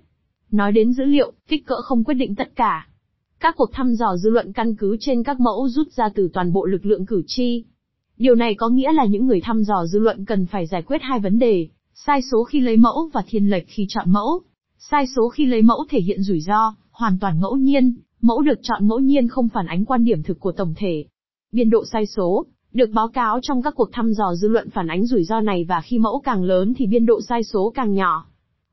Nói 0.52 0.72
đến 0.72 0.94
dữ 0.94 1.04
liệu, 1.04 1.32
kích 1.48 1.66
cỡ 1.66 1.82
không 1.82 2.04
quyết 2.04 2.14
định 2.14 2.36
tất 2.36 2.56
cả. 2.56 2.88
Các 3.40 3.56
cuộc 3.58 3.70
thăm 3.74 3.94
dò 3.94 4.16
dư 4.18 4.30
luận 4.30 4.54
căn 4.54 4.76
cứ 4.76 4.98
trên 5.00 5.24
các 5.24 5.40
mẫu 5.40 5.70
rút 5.70 5.92
ra 5.92 6.10
từ 6.16 6.30
toàn 6.34 6.54
bộ 6.54 6.66
lực 6.66 6.86
lượng 6.86 7.06
cử 7.06 7.24
tri. 7.28 7.64
Điều 8.18 8.36
này 8.36 8.56
có 8.56 8.70
nghĩa 8.70 8.92
là 8.92 9.06
những 9.06 9.28
người 9.28 9.42
thăm 9.42 9.64
dò 9.64 9.86
dư 9.86 10.00
luận 10.00 10.26
cần 10.26 10.46
phải 10.46 10.68
giải 10.68 10.82
quyết 10.82 11.02
hai 11.02 11.20
vấn 11.20 11.40
đề, 11.40 11.68
sai 12.06 12.22
số 12.32 12.44
khi 12.44 12.60
lấy 12.60 12.78
mẫu 12.78 13.10
và 13.14 13.24
thiên 13.28 13.50
lệch 13.50 13.68
khi 13.68 13.86
chọn 13.90 14.12
mẫu. 14.12 14.42
Sai 14.78 15.06
số 15.16 15.30
khi 15.30 15.46
lấy 15.46 15.62
mẫu 15.62 15.86
thể 15.90 16.00
hiện 16.00 16.22
rủi 16.22 16.40
ro, 16.42 16.76
hoàn 16.92 17.20
toàn 17.20 17.40
ngẫu 17.40 17.56
nhiên, 17.56 17.96
mẫu 18.22 18.42
được 18.42 18.60
chọn 18.62 18.88
ngẫu 18.88 19.00
nhiên 19.00 19.28
không 19.28 19.50
phản 19.50 19.66
ánh 19.66 19.86
quan 19.86 20.04
điểm 20.04 20.24
thực 20.24 20.40
của 20.40 20.52
tổng 20.52 20.74
thể. 20.78 21.06
Biên 21.52 21.70
độ 21.70 21.86
sai 21.86 22.06
số, 22.06 22.46
được 22.74 22.90
báo 22.94 23.08
cáo 23.08 23.40
trong 23.42 23.62
các 23.62 23.74
cuộc 23.76 23.90
thăm 23.92 24.14
dò 24.14 24.36
dư 24.36 24.48
luận 24.48 24.70
phản 24.70 24.88
ánh 24.88 25.06
rủi 25.06 25.24
ro 25.24 25.42
này 25.42 25.66
và 25.70 25.82
khi 25.82 26.00
mẫu 26.00 26.22
càng 26.24 26.44
lớn 26.44 26.74
thì 26.78 26.88
biên 26.88 27.06
độ 27.06 27.22
sai 27.30 27.44
số 27.44 27.72
càng 27.76 27.94
nhỏ. 27.94 28.26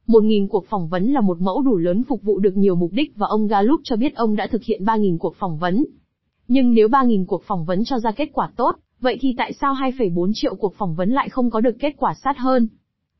Một 0.07 0.23
nghìn 0.23 0.49
cuộc 0.49 0.67
phỏng 0.67 0.89
vấn 0.89 1.13
là 1.13 1.21
một 1.21 1.41
mẫu 1.41 1.63
đủ 1.63 1.77
lớn 1.77 2.03
phục 2.09 2.23
vụ 2.23 2.39
được 2.39 2.57
nhiều 2.57 2.75
mục 2.75 2.93
đích 2.93 3.17
và 3.17 3.27
ông 3.27 3.47
Gallup 3.47 3.81
cho 3.85 3.97
biết 3.97 4.15
ông 4.15 4.37
đã 4.37 4.47
thực 4.47 4.63
hiện 4.63 4.85
3.000 4.85 5.19
cuộc 5.19 5.35
phỏng 5.37 5.59
vấn. 5.59 5.85
Nhưng 6.49 6.75
nếu 6.75 6.89
3.000 6.89 7.25
cuộc 7.27 7.43
phỏng 7.43 7.65
vấn 7.65 7.85
cho 7.85 7.99
ra 7.99 8.11
kết 8.11 8.29
quả 8.33 8.51
tốt, 8.57 8.77
vậy 9.01 9.19
thì 9.21 9.35
tại 9.37 9.53
sao 9.53 9.75
2,4 9.75 10.31
triệu 10.35 10.55
cuộc 10.55 10.75
phỏng 10.75 10.95
vấn 10.95 11.11
lại 11.11 11.29
không 11.29 11.51
có 11.51 11.61
được 11.61 11.77
kết 11.81 11.95
quả 11.97 12.15
sát 12.15 12.39
hơn? 12.39 12.69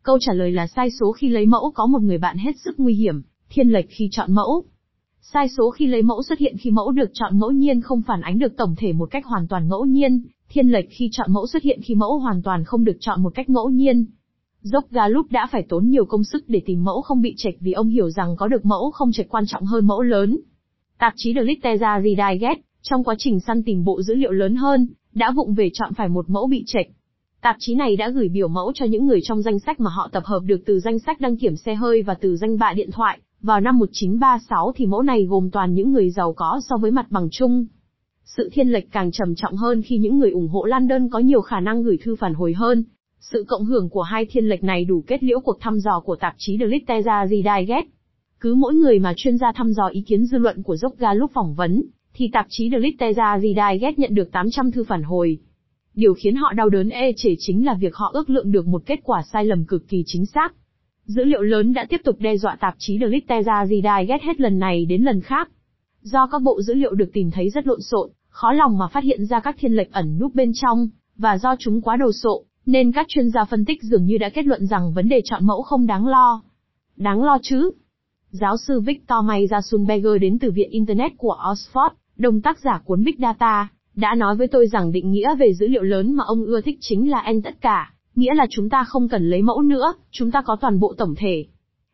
Câu 0.05 0.19
trả 0.21 0.33
lời 0.33 0.53
là 0.53 0.67
sai 0.67 0.91
số 0.91 1.13
khi 1.13 1.29
lấy 1.29 1.47
mẫu 1.47 1.73
có 1.75 1.87
một 1.87 2.03
người 2.03 2.19
bạn 2.19 2.37
hết 2.39 2.53
sức 2.65 2.81
nguy 2.81 2.95
hiểm, 2.95 3.23
thiên 3.51 3.69
lệch 3.69 3.87
khi 3.89 4.09
chọn 4.13 4.33
mẫu. 4.33 4.65
Sai 5.21 5.49
số 5.49 5.71
khi 5.71 5.87
lấy 5.87 6.03
mẫu 6.03 6.23
xuất 6.23 6.39
hiện 6.39 6.57
khi 6.61 6.71
mẫu 6.71 6.91
được 6.91 7.11
chọn 7.13 7.39
ngẫu 7.39 7.51
nhiên 7.51 7.81
không 7.81 8.03
phản 8.03 8.21
ánh 8.21 8.39
được 8.39 8.57
tổng 8.57 8.75
thể 8.79 8.93
một 8.93 9.11
cách 9.11 9.27
hoàn 9.27 9.49
toàn 9.49 9.69
ngẫu 9.69 9.85
nhiên, 9.85 10.23
thiên 10.49 10.69
lệch 10.69 10.85
khi 10.91 11.09
chọn 11.13 11.33
mẫu 11.33 11.47
xuất 11.47 11.63
hiện 11.63 11.81
khi 11.85 11.95
mẫu 11.95 12.19
hoàn 12.19 12.43
toàn 12.43 12.65
không 12.65 12.85
được 12.85 12.97
chọn 13.01 13.23
một 13.23 13.35
cách 13.35 13.51
ngẫu 13.51 13.71
nhiên. 13.71 14.07
Dốc 14.63 14.85
Gallup 14.91 15.31
đã 15.31 15.47
phải 15.53 15.67
tốn 15.69 15.89
nhiều 15.89 16.05
công 16.05 16.25
sức 16.25 16.45
để 16.49 16.63
tìm 16.67 16.85
mẫu 16.85 17.03
không 17.03 17.23
bị 17.23 17.35
chệch 17.37 17.61
vì 17.61 17.73
ông 17.73 17.89
hiểu 17.89 18.11
rằng 18.11 18.37
có 18.37 18.49
được 18.49 18.65
mẫu 18.65 18.91
không 18.91 19.13
chệch 19.13 19.29
quan 19.29 19.45
trọng 19.47 19.65
hơn 19.65 19.87
mẫu 19.87 20.03
lớn. 20.03 20.39
Tạp 20.99 21.13
chí 21.17 21.35
The 21.35 21.43
Literature 21.43 22.03
Digest, 22.03 22.59
trong 22.83 23.05
quá 23.05 23.15
trình 23.19 23.41
săn 23.41 23.63
tìm 23.63 23.85
bộ 23.85 24.03
dữ 24.03 24.15
liệu 24.15 24.33
lớn 24.33 24.57
hơn, 24.57 24.89
đã 25.15 25.31
vụng 25.31 25.55
về 25.55 25.71
chọn 25.75 25.95
phải 25.95 26.09
một 26.09 26.31
mẫu 26.31 26.47
bị 26.47 26.65
chệch. 26.67 26.87
Tạp 27.45 27.57
chí 27.59 27.75
này 27.75 27.97
đã 27.97 28.09
gửi 28.09 28.29
biểu 28.29 28.49
mẫu 28.49 28.73
cho 28.75 28.87
những 28.87 29.07
người 29.07 29.21
trong 29.23 29.43
danh 29.43 29.59
sách 29.59 29.81
mà 29.81 29.91
họ 29.91 30.09
tập 30.13 30.23
hợp 30.25 30.41
được 30.45 30.63
từ 30.67 30.81
danh 30.81 30.99
sách 30.99 31.21
đăng 31.21 31.37
kiểm 31.37 31.57
xe 31.57 31.75
hơi 31.75 32.03
và 32.03 32.15
từ 32.15 32.37
danh 32.37 32.59
bạ 32.59 32.73
điện 32.77 32.91
thoại. 32.93 33.19
Vào 33.43 33.61
năm 33.61 33.79
1936 33.79 34.73
thì 34.77 34.87
mẫu 34.87 35.03
này 35.03 35.25
gồm 35.25 35.51
toàn 35.51 35.75
những 35.75 35.93
người 35.93 36.11
giàu 36.11 36.33
có 36.33 36.61
so 36.69 36.77
với 36.77 36.91
mặt 36.91 37.07
bằng 37.11 37.29
chung. 37.31 37.67
Sự 38.25 38.49
thiên 38.53 38.69
lệch 38.69 38.93
càng 38.93 39.13
trầm 39.13 39.35
trọng 39.35 39.57
hơn 39.57 39.83
khi 39.83 39.99
những 39.99 40.19
người 40.19 40.31
ủng 40.31 40.49
hộ 40.49 40.65
London 40.65 41.09
có 41.09 41.19
nhiều 41.19 41.41
khả 41.41 41.61
năng 41.61 41.83
gửi 41.83 41.99
thư 42.03 42.17
phản 42.17 42.35
hồi 42.35 42.53
hơn. 42.53 42.85
Sự 43.21 43.45
cộng 43.49 43.65
hưởng 43.65 43.89
của 43.89 44.03
hai 44.03 44.27
thiên 44.31 44.45
lệch 44.45 44.65
này 44.65 44.85
đủ 44.85 45.05
kết 45.07 45.23
liễu 45.23 45.41
cuộc 45.41 45.61
thăm 45.61 45.79
dò 45.79 46.01
của 46.01 46.17
tạp 46.17 46.35
chí 46.39 46.59
The 46.59 46.67
Literature 46.67 47.27
Digest. 47.29 47.87
Cứ 48.41 48.55
mỗi 48.55 48.75
người 48.75 48.99
mà 48.99 49.13
chuyên 49.17 49.39
gia 49.39 49.53
thăm 49.53 49.73
dò 49.73 49.87
ý 49.87 50.01
kiến 50.07 50.27
dư 50.27 50.39
luận 50.39 50.63
của 50.63 50.75
Jogga 50.75 51.15
lúc 51.15 51.31
phỏng 51.35 51.55
vấn, 51.55 51.83
thì 52.15 52.31
tạp 52.33 52.47
chí 52.49 52.71
The 52.71 52.79
Literature 52.79 53.41
Digest 53.43 53.99
nhận 53.99 54.15
được 54.15 54.33
800 54.33 54.71
thư 54.71 54.85
phản 54.85 55.03
hồi. 55.03 55.39
Điều 55.95 56.15
khiến 56.15 56.37
họ 56.37 56.53
đau 56.53 56.69
đớn 56.69 56.89
ê 56.89 57.13
chề 57.17 57.35
chính 57.39 57.67
là 57.67 57.75
việc 57.75 57.95
họ 57.95 58.11
ước 58.15 58.31
lượng 58.31 58.53
được 58.53 58.67
một 58.67 58.83
kết 58.87 59.01
quả 59.03 59.23
sai 59.33 59.45
lầm 59.45 59.65
cực 59.65 59.89
kỳ 59.89 60.03
chính 60.07 60.27
xác. 60.27 60.55
Dữ 61.05 61.25
liệu 61.25 61.43
lớn 61.43 61.73
đã 61.73 61.87
tiếp 61.89 62.01
tục 62.05 62.17
đe 62.19 62.37
dọa 62.37 62.57
tạp 62.61 62.75
chí 62.79 62.99
The 62.99 63.07
Littera 63.07 63.65
Zidai 63.65 64.07
ghét 64.07 64.23
hết 64.23 64.41
lần 64.41 64.59
này 64.59 64.85
đến 64.85 65.03
lần 65.03 65.21
khác. 65.21 65.51
Do 66.01 66.27
các 66.27 66.43
bộ 66.43 66.63
dữ 66.63 66.75
liệu 66.75 66.95
được 66.95 67.11
tìm 67.13 67.31
thấy 67.31 67.51
rất 67.51 67.67
lộn 67.67 67.81
xộn, 67.81 68.11
khó 68.29 68.53
lòng 68.53 68.79
mà 68.79 68.89
phát 68.89 69.05
hiện 69.05 69.27
ra 69.27 69.41
các 69.41 69.57
thiên 69.59 69.73
lệch 69.73 69.93
ẩn 69.93 70.19
núp 70.19 70.35
bên 70.35 70.53
trong, 70.55 70.89
và 71.17 71.39
do 71.39 71.57
chúng 71.59 71.81
quá 71.81 71.97
đồ 71.97 72.13
sộ, 72.23 72.45
nên 72.67 72.93
các 72.93 73.07
chuyên 73.09 73.31
gia 73.31 73.45
phân 73.45 73.65
tích 73.65 73.83
dường 73.83 74.05
như 74.05 74.19
đã 74.19 74.29
kết 74.29 74.47
luận 74.47 74.67
rằng 74.67 74.93
vấn 74.93 75.09
đề 75.09 75.21
chọn 75.25 75.47
mẫu 75.47 75.63
không 75.63 75.87
đáng 75.87 76.07
lo. 76.07 76.43
Đáng 76.97 77.23
lo 77.23 77.39
chứ? 77.43 77.71
Giáo 78.31 78.57
sư 78.57 78.81
Victor 78.81 79.25
May 79.25 79.47
Jasunberger 79.47 80.19
đến 80.19 80.39
từ 80.39 80.51
Viện 80.51 80.71
Internet 80.71 81.13
của 81.17 81.37
Oxford, 81.53 81.91
đồng 82.17 82.41
tác 82.41 82.59
giả 82.59 82.81
cuốn 82.85 83.05
Big 83.05 83.15
Data, 83.19 83.69
đã 83.97 84.15
nói 84.15 84.37
với 84.37 84.49
tôi 84.49 84.67
rằng 84.67 84.93
định 84.93 85.11
nghĩa 85.11 85.35
về 85.35 85.55
dữ 85.55 85.69
liệu 85.69 85.83
lớn 85.83 86.13
mà 86.13 86.25
ông 86.27 86.45
ưa 86.45 86.61
thích 86.61 86.79
chính 86.81 87.11
là 87.11 87.33
n 87.33 87.43
tất 87.43 87.61
cả, 87.61 87.93
nghĩa 88.15 88.35
là 88.35 88.47
chúng 88.51 88.69
ta 88.69 88.85
không 88.85 89.09
cần 89.09 89.31
lấy 89.31 89.43
mẫu 89.43 89.63
nữa, 89.63 89.95
chúng 90.11 90.31
ta 90.31 90.43
có 90.43 90.57
toàn 90.61 90.81
bộ 90.81 90.95
tổng 90.99 91.15
thể. 91.19 91.47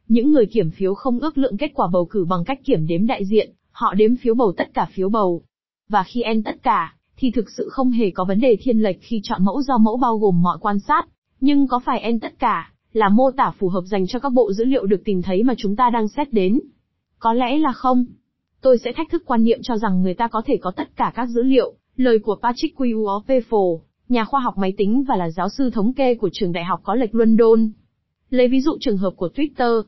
Những 0.08 0.32
người 0.32 0.46
kiểm 0.46 0.70
phiếu 0.70 0.94
không 0.94 1.18
ước 1.18 1.38
lượng 1.38 1.56
kết 1.56 1.70
quả 1.74 1.88
bầu 1.92 2.04
cử 2.04 2.24
bằng 2.24 2.44
cách 2.44 2.58
kiểm 2.64 2.86
đếm 2.86 3.06
đại 3.06 3.24
diện, 3.24 3.50
họ 3.70 3.94
đếm 3.94 4.16
phiếu 4.16 4.34
bầu 4.34 4.52
tất 4.56 4.74
cả 4.74 4.88
phiếu 4.94 5.08
bầu. 5.08 5.42
Và 5.88 6.02
khi 6.02 6.22
n 6.34 6.42
tất 6.42 6.62
cả, 6.62 6.94
thì 7.16 7.30
thực 7.30 7.50
sự 7.56 7.68
không 7.70 7.90
hề 7.90 8.10
có 8.10 8.24
vấn 8.24 8.40
đề 8.40 8.56
thiên 8.62 8.78
lệch 8.78 8.96
khi 9.00 9.20
chọn 9.22 9.44
mẫu 9.44 9.62
do 9.62 9.78
mẫu 9.78 9.96
bao 9.96 10.18
gồm 10.18 10.42
mọi 10.42 10.58
quan 10.60 10.78
sát. 10.78 11.02
Nhưng 11.40 11.66
có 11.68 11.78
phải 11.78 12.12
n 12.12 12.20
tất 12.20 12.38
cả, 12.38 12.72
là 12.92 13.08
mô 13.08 13.30
tả 13.30 13.52
phù 13.58 13.68
hợp 13.68 13.82
dành 13.84 14.06
cho 14.06 14.18
các 14.18 14.32
bộ 14.32 14.52
dữ 14.52 14.64
liệu 14.64 14.86
được 14.86 15.02
tìm 15.04 15.22
thấy 15.22 15.42
mà 15.42 15.54
chúng 15.58 15.76
ta 15.76 15.90
đang 15.90 16.08
xét 16.08 16.32
đến? 16.32 16.60
Có 17.18 17.32
lẽ 17.32 17.58
là 17.58 17.72
không. 17.72 18.04
Tôi 18.60 18.78
sẽ 18.78 18.92
thách 18.92 19.10
thức 19.10 19.22
quan 19.26 19.44
niệm 19.44 19.58
cho 19.62 19.76
rằng 19.76 20.02
người 20.02 20.14
ta 20.14 20.28
có 20.28 20.42
thể 20.46 20.56
có 20.56 20.70
tất 20.70 20.96
cả 20.96 21.12
các 21.14 21.26
dữ 21.26 21.42
liệu, 21.42 21.74
lời 22.00 22.18
của 22.18 22.36
Patrick 22.42 22.78
Quiuopefo, 22.78 23.80
nhà 24.08 24.24
khoa 24.24 24.40
học 24.40 24.58
máy 24.58 24.74
tính 24.76 25.04
và 25.08 25.16
là 25.16 25.30
giáo 25.30 25.48
sư 25.48 25.70
thống 25.70 25.92
kê 25.92 26.14
của 26.14 26.28
trường 26.32 26.52
đại 26.52 26.64
học 26.64 26.80
có 26.82 26.94
lệch 26.94 27.14
London. 27.14 27.70
Lấy 28.30 28.48
ví 28.48 28.60
dụ 28.60 28.76
trường 28.80 28.96
hợp 28.96 29.10
của 29.16 29.28
Twitter. 29.34 29.82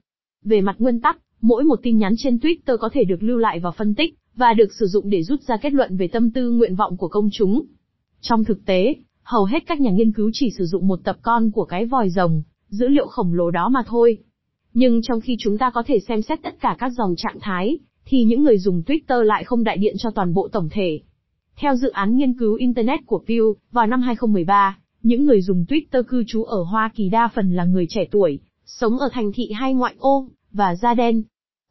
Về 0.44 0.60
mặt 0.60 0.76
nguyên 0.78 1.00
tắc, 1.00 1.18
mỗi 1.40 1.64
một 1.64 1.80
tin 1.82 1.98
nhắn 1.98 2.14
trên 2.18 2.36
Twitter 2.36 2.76
có 2.76 2.88
thể 2.92 3.04
được 3.04 3.22
lưu 3.22 3.38
lại 3.38 3.60
và 3.60 3.70
phân 3.70 3.94
tích, 3.94 4.14
và 4.36 4.54
được 4.54 4.72
sử 4.78 4.86
dụng 4.86 5.10
để 5.10 5.22
rút 5.22 5.42
ra 5.42 5.56
kết 5.56 5.72
luận 5.72 5.96
về 5.96 6.08
tâm 6.08 6.30
tư 6.30 6.50
nguyện 6.50 6.74
vọng 6.74 6.96
của 6.96 7.08
công 7.08 7.28
chúng. 7.32 7.62
Trong 8.20 8.44
thực 8.44 8.64
tế, 8.64 8.94
hầu 9.22 9.44
hết 9.44 9.66
các 9.66 9.80
nhà 9.80 9.90
nghiên 9.90 10.12
cứu 10.12 10.30
chỉ 10.32 10.50
sử 10.58 10.64
dụng 10.64 10.88
một 10.88 11.00
tập 11.04 11.16
con 11.22 11.50
của 11.50 11.64
cái 11.64 11.86
vòi 11.86 12.10
rồng, 12.10 12.42
dữ 12.68 12.88
liệu 12.88 13.06
khổng 13.06 13.34
lồ 13.34 13.50
đó 13.50 13.68
mà 13.68 13.82
thôi. 13.86 14.18
Nhưng 14.74 15.02
trong 15.02 15.20
khi 15.20 15.36
chúng 15.38 15.58
ta 15.58 15.70
có 15.70 15.82
thể 15.86 15.98
xem 16.08 16.22
xét 16.22 16.42
tất 16.42 16.60
cả 16.60 16.76
các 16.78 16.92
dòng 16.98 17.14
trạng 17.16 17.38
thái, 17.40 17.78
thì 18.04 18.24
những 18.24 18.42
người 18.42 18.58
dùng 18.58 18.82
Twitter 18.86 19.22
lại 19.22 19.44
không 19.44 19.64
đại 19.64 19.78
diện 19.80 19.94
cho 19.98 20.10
toàn 20.10 20.34
bộ 20.34 20.48
tổng 20.48 20.68
thể. 20.70 21.00
Theo 21.56 21.76
dự 21.76 21.88
án 21.90 22.16
nghiên 22.16 22.38
cứu 22.38 22.54
Internet 22.54 23.00
của 23.06 23.22
Pew, 23.26 23.54
vào 23.72 23.86
năm 23.86 24.02
2013, 24.02 24.78
những 25.02 25.24
người 25.24 25.42
dùng 25.42 25.64
Twitter 25.68 26.02
cư 26.02 26.24
trú 26.26 26.44
ở 26.44 26.62
Hoa 26.62 26.90
Kỳ 26.94 27.08
đa 27.08 27.28
phần 27.34 27.52
là 27.52 27.64
người 27.64 27.86
trẻ 27.88 28.04
tuổi, 28.10 28.40
sống 28.66 28.98
ở 28.98 29.08
thành 29.12 29.32
thị 29.34 29.50
hay 29.54 29.74
ngoại 29.74 29.94
ô, 29.98 30.28
và 30.52 30.74
da 30.74 30.94
đen. 30.94 31.22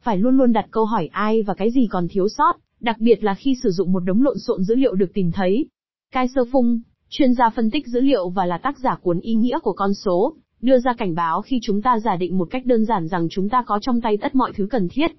Phải 0.02 0.18
luôn 0.18 0.36
luôn 0.36 0.52
đặt 0.52 0.66
câu 0.70 0.84
hỏi 0.84 1.08
ai 1.12 1.42
và 1.42 1.54
cái 1.54 1.70
gì 1.70 1.86
còn 1.90 2.08
thiếu 2.08 2.28
sót, 2.28 2.56
đặc 2.80 2.96
biệt 2.98 3.24
là 3.24 3.34
khi 3.34 3.56
sử 3.62 3.70
dụng 3.70 3.92
một 3.92 4.00
đống 4.00 4.22
lộn 4.22 4.38
xộn 4.38 4.62
dữ 4.62 4.74
liệu 4.74 4.94
được 4.94 5.10
tìm 5.14 5.30
thấy. 5.32 5.66
Kai 6.12 6.28
Sơ 6.34 6.44
Phung, 6.52 6.80
chuyên 7.08 7.34
gia 7.34 7.50
phân 7.50 7.70
tích 7.70 7.86
dữ 7.86 8.00
liệu 8.00 8.28
và 8.28 8.46
là 8.46 8.58
tác 8.58 8.78
giả 8.78 8.96
cuốn 9.02 9.20
Ý 9.20 9.34
nghĩa 9.34 9.58
của 9.62 9.72
con 9.72 9.94
số, 9.94 10.34
đưa 10.60 10.78
ra 10.78 10.94
cảnh 10.98 11.14
báo 11.14 11.42
khi 11.42 11.58
chúng 11.62 11.82
ta 11.82 11.98
giả 11.98 12.16
định 12.16 12.38
một 12.38 12.48
cách 12.50 12.66
đơn 12.66 12.84
giản 12.84 13.08
rằng 13.08 13.28
chúng 13.30 13.48
ta 13.48 13.62
có 13.66 13.78
trong 13.82 14.00
tay 14.00 14.16
tất 14.16 14.34
mọi 14.34 14.52
thứ 14.52 14.66
cần 14.70 14.88
thiết. 14.88 15.10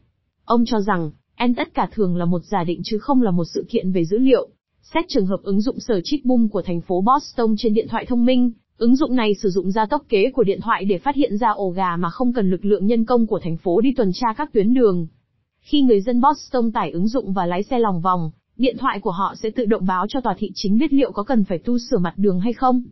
Ông 0.46 0.66
cho 0.66 0.80
rằng, 0.80 1.12
N 1.46 1.54
tất 1.56 1.74
cả 1.74 1.90
thường 1.92 2.16
là 2.16 2.26
một 2.26 2.42
giả 2.44 2.64
định 2.64 2.82
chứ 2.84 2.98
không 2.98 3.22
là 3.22 3.32
một 3.32 3.46
sự 3.46 3.66
kiện 3.70 3.92
về 3.92 4.06
dữ 4.06 4.18
liệu. 4.18 4.50
Xét 4.82 5.06
trường 5.08 5.26
hợp 5.26 5.40
ứng 5.44 5.62
dụng 5.62 5.80
sở 5.80 6.02
trích 6.04 6.26
bung 6.26 6.50
của 6.50 6.62
thành 6.62 6.82
phố 6.82 7.02
Boston 7.02 7.56
trên 7.58 7.74
điện 7.74 7.88
thoại 7.90 8.06
thông 8.06 8.26
minh, 8.26 8.52
ứng 8.78 8.96
dụng 8.96 9.16
này 9.16 9.34
sử 9.34 9.50
dụng 9.50 9.72
gia 9.72 9.86
tốc 9.86 10.06
kế 10.10 10.32
của 10.32 10.44
điện 10.44 10.62
thoại 10.62 10.86
để 10.86 10.98
phát 10.98 11.16
hiện 11.16 11.38
ra 11.38 11.50
ổ 11.50 11.70
gà 11.70 11.96
mà 11.96 12.10
không 12.10 12.34
cần 12.34 12.50
lực 12.50 12.66
lượng 12.66 12.88
nhân 12.88 13.06
công 13.06 13.28
của 13.28 13.40
thành 13.40 13.58
phố 13.58 13.82
đi 13.82 13.94
tuần 13.98 14.12
tra 14.14 14.34
các 14.38 14.54
tuyến 14.54 14.74
đường. 14.74 15.08
Khi 15.60 15.82
người 15.82 16.02
dân 16.02 16.22
Boston 16.22 16.72
tải 16.72 16.92
ứng 16.92 17.08
dụng 17.08 17.34
và 17.34 17.46
lái 17.46 17.64
xe 17.64 17.80
lòng 17.80 18.02
vòng, 18.02 18.32
điện 18.58 18.78
thoại 18.80 19.00
của 19.00 19.12
họ 19.12 19.36
sẽ 19.44 19.50
tự 19.50 19.66
động 19.66 19.86
báo 19.86 20.06
cho 20.10 20.22
tòa 20.22 20.36
thị 20.38 20.52
chính 20.54 20.78
biết 20.78 20.94
liệu 20.94 21.12
có 21.12 21.24
cần 21.24 21.44
phải 21.44 21.58
tu 21.58 21.78
sửa 21.78 21.98
mặt 21.98 22.14
đường 22.18 22.40
hay 22.40 22.54
không. 22.54 22.84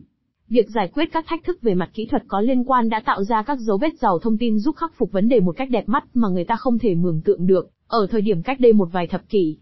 Việc 0.48 0.70
giải 0.70 0.88
quyết 0.94 1.04
các 1.12 1.24
thách 1.28 1.44
thức 1.44 1.62
về 1.62 1.74
mặt 1.74 1.90
kỹ 1.94 2.06
thuật 2.06 2.22
có 2.28 2.40
liên 2.40 2.64
quan 2.64 2.88
đã 2.88 3.02
tạo 3.04 3.24
ra 3.24 3.42
các 3.42 3.58
dấu 3.60 3.78
vết 3.78 3.98
giàu 4.00 4.18
thông 4.18 4.38
tin 4.38 4.58
giúp 4.58 4.76
khắc 4.76 4.92
phục 4.96 5.12
vấn 5.12 5.28
đề 5.28 5.40
một 5.40 5.56
cách 5.56 5.70
đẹp 5.70 5.88
mắt 5.88 6.04
mà 6.14 6.28
người 6.28 6.44
ta 6.44 6.56
không 6.56 6.78
thể 6.78 6.94
mường 6.94 7.20
tượng 7.24 7.46
được, 7.46 7.70
ở 7.92 8.06
thời 8.10 8.20
điểm 8.20 8.42
cách 8.42 8.60
đây 8.60 8.72
một 8.72 8.88
vài 8.92 9.06
thập 9.06 9.28
kỷ. 9.28 9.56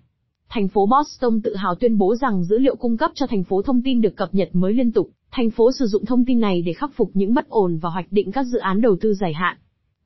Thành 0.49 0.69
phố 0.69 0.87
Boston 0.87 1.41
tự 1.41 1.57
hào 1.57 1.75
tuyên 1.75 1.99
bố 1.99 2.17
rằng 2.17 2.45
dữ 2.45 2.59
liệu 2.59 2.77
cung 2.77 2.97
cấp 2.97 3.11
cho 3.15 3.27
thành 3.27 3.45
phố 3.45 3.63
thông 3.63 3.83
tin 3.83 4.01
được 4.01 4.17
cập 4.17 4.35
nhật 4.35 4.49
mới 4.53 4.73
liên 4.73 4.93
tục, 4.93 5.11
thành 5.31 5.51
phố 5.51 5.71
sử 5.79 5.87
dụng 5.87 6.05
thông 6.05 6.25
tin 6.25 6.41
này 6.41 6.63
để 6.63 6.73
khắc 6.73 6.91
phục 6.95 7.11
những 7.15 7.35
bất 7.35 7.49
ổn 7.49 7.79
và 7.79 7.91
hoạch 7.91 8.07
định 8.11 8.33
các 8.33 8.47
dự 8.47 8.59
án 8.59 8.81
đầu 8.81 8.97
tư 9.01 9.15
dài 9.15 9.33
hạn. 9.33 9.57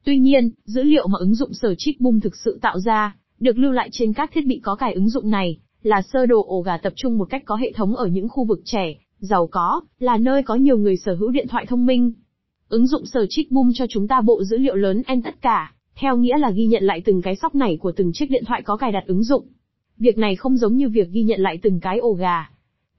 Tuy 0.04 0.18
nhiên, 0.18 0.50
dữ 0.64 0.82
liệu 0.82 1.06
mà 1.08 1.18
ứng 1.18 1.34
dụng 1.34 1.52
sở 1.52 1.74
boom 1.98 2.20
thực 2.20 2.36
sự 2.44 2.58
tạo 2.62 2.78
ra, 2.80 3.16
được 3.40 3.58
lưu 3.58 3.72
lại 3.72 3.88
trên 3.92 4.12
các 4.12 4.30
thiết 4.34 4.46
bị 4.46 4.60
có 4.62 4.74
cài 4.74 4.92
ứng 4.92 5.08
dụng 5.08 5.30
này, 5.30 5.58
là 5.82 6.02
sơ 6.02 6.26
đồ 6.26 6.44
ổ 6.48 6.60
gà 6.60 6.76
tập 6.76 6.92
trung 6.96 7.18
một 7.18 7.30
cách 7.30 7.42
có 7.44 7.56
hệ 7.56 7.72
thống 7.72 7.96
ở 7.96 8.06
những 8.06 8.28
khu 8.28 8.44
vực 8.44 8.60
trẻ, 8.64 8.94
giàu 9.18 9.46
có, 9.46 9.80
là 9.98 10.16
nơi 10.16 10.42
có 10.42 10.54
nhiều 10.54 10.78
người 10.78 10.96
sở 10.96 11.14
hữu 11.14 11.30
điện 11.30 11.48
thoại 11.48 11.66
thông 11.66 11.86
minh. 11.86 12.12
Ứng 12.68 12.86
dụng 12.86 13.06
sở 13.06 13.26
boom 13.50 13.70
cho 13.74 13.86
chúng 13.88 14.08
ta 14.08 14.20
bộ 14.20 14.44
dữ 14.44 14.58
liệu 14.58 14.74
lớn 14.74 15.02
en 15.06 15.22
tất 15.22 15.42
cả, 15.42 15.73
theo 15.96 16.16
nghĩa 16.16 16.38
là 16.38 16.50
ghi 16.50 16.66
nhận 16.66 16.84
lại 16.84 17.02
từng 17.04 17.22
cái 17.22 17.36
sóc 17.36 17.54
này 17.54 17.78
của 17.80 17.92
từng 17.92 18.12
chiếc 18.12 18.30
điện 18.30 18.44
thoại 18.46 18.62
có 18.62 18.76
cài 18.76 18.92
đặt 18.92 19.04
ứng 19.06 19.22
dụng. 19.22 19.46
Việc 19.98 20.18
này 20.18 20.36
không 20.36 20.56
giống 20.56 20.76
như 20.76 20.88
việc 20.88 21.10
ghi 21.10 21.22
nhận 21.22 21.40
lại 21.40 21.58
từng 21.62 21.80
cái 21.80 21.98
ổ 21.98 22.12
gà. 22.12 22.50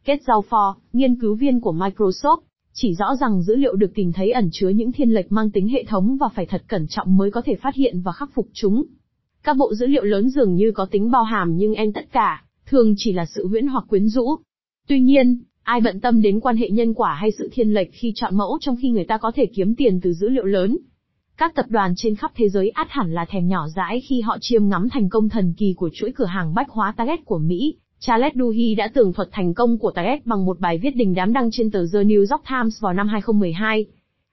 Kết 0.05 0.21
giao 0.27 0.43
for, 0.49 0.73
nghiên 0.93 1.15
cứu 1.15 1.35
viên 1.35 1.59
của 1.59 1.73
Microsoft, 1.73 2.39
chỉ 2.73 2.93
rõ 2.93 3.15
rằng 3.15 3.41
dữ 3.41 3.55
liệu 3.55 3.75
được 3.75 3.91
tìm 3.95 4.11
thấy 4.13 4.31
ẩn 4.31 4.49
chứa 4.51 4.69
những 4.69 4.91
thiên 4.91 5.09
lệch 5.09 5.31
mang 5.31 5.51
tính 5.51 5.67
hệ 5.67 5.83
thống 5.83 6.17
và 6.17 6.29
phải 6.35 6.45
thật 6.45 6.63
cẩn 6.67 6.87
trọng 6.87 7.17
mới 7.17 7.31
có 7.31 7.41
thể 7.45 7.55
phát 7.55 7.75
hiện 7.75 8.01
và 8.01 8.11
khắc 8.11 8.29
phục 8.33 8.47
chúng. 8.53 8.83
Các 9.43 9.57
bộ 9.57 9.73
dữ 9.73 9.87
liệu 9.87 10.03
lớn 10.03 10.29
dường 10.29 10.55
như 10.55 10.71
có 10.71 10.85
tính 10.85 11.11
bao 11.11 11.23
hàm 11.23 11.57
nhưng 11.57 11.73
em 11.73 11.93
tất 11.93 12.11
cả, 12.11 12.43
thường 12.65 12.93
chỉ 12.97 13.13
là 13.13 13.25
sự 13.25 13.47
huyễn 13.47 13.67
hoặc 13.67 13.85
quyến 13.89 14.07
rũ. 14.07 14.35
Tuy 14.87 14.99
nhiên, 14.99 15.39
ai 15.63 15.81
bận 15.81 15.99
tâm 15.99 16.21
đến 16.21 16.39
quan 16.39 16.57
hệ 16.57 16.69
nhân 16.69 16.93
quả 16.93 17.13
hay 17.13 17.31
sự 17.31 17.49
thiên 17.51 17.73
lệch 17.73 17.87
khi 17.93 18.11
chọn 18.15 18.37
mẫu 18.37 18.57
trong 18.61 18.75
khi 18.81 18.89
người 18.89 19.05
ta 19.05 19.17
có 19.17 19.31
thể 19.35 19.45
kiếm 19.45 19.75
tiền 19.75 19.99
từ 20.01 20.13
dữ 20.13 20.29
liệu 20.29 20.45
lớn? 20.45 20.77
Các 21.37 21.55
tập 21.55 21.65
đoàn 21.69 21.93
trên 21.97 22.15
khắp 22.15 22.31
thế 22.35 22.49
giới 22.49 22.69
át 22.69 22.87
hẳn 22.89 23.13
là 23.13 23.25
thèm 23.25 23.47
nhỏ 23.47 23.67
dãi 23.67 24.01
khi 24.09 24.21
họ 24.21 24.37
chiêm 24.41 24.69
ngắm 24.69 24.89
thành 24.89 25.09
công 25.09 25.29
thần 25.29 25.53
kỳ 25.57 25.73
của 25.77 25.89
chuỗi 25.93 26.11
cửa 26.15 26.25
hàng 26.25 26.53
bách 26.53 26.69
hóa 26.69 26.93
Target 26.97 27.25
của 27.25 27.37
Mỹ. 27.37 27.75
Charles 27.99 28.33
Duhigg 28.35 28.77
đã 28.77 28.87
tường 28.87 29.13
thuật 29.13 29.29
thành 29.31 29.53
công 29.53 29.77
của 29.77 29.91
Target 29.91 30.25
bằng 30.25 30.45
một 30.45 30.59
bài 30.59 30.77
viết 30.77 30.95
đình 30.95 31.13
đám 31.13 31.33
đăng 31.33 31.49
trên 31.51 31.71
tờ 31.71 31.79
The 31.93 31.99
New 31.99 32.19
York 32.19 32.43
Times 32.49 32.81
vào 32.81 32.93
năm 32.93 33.07
2012. 33.07 33.85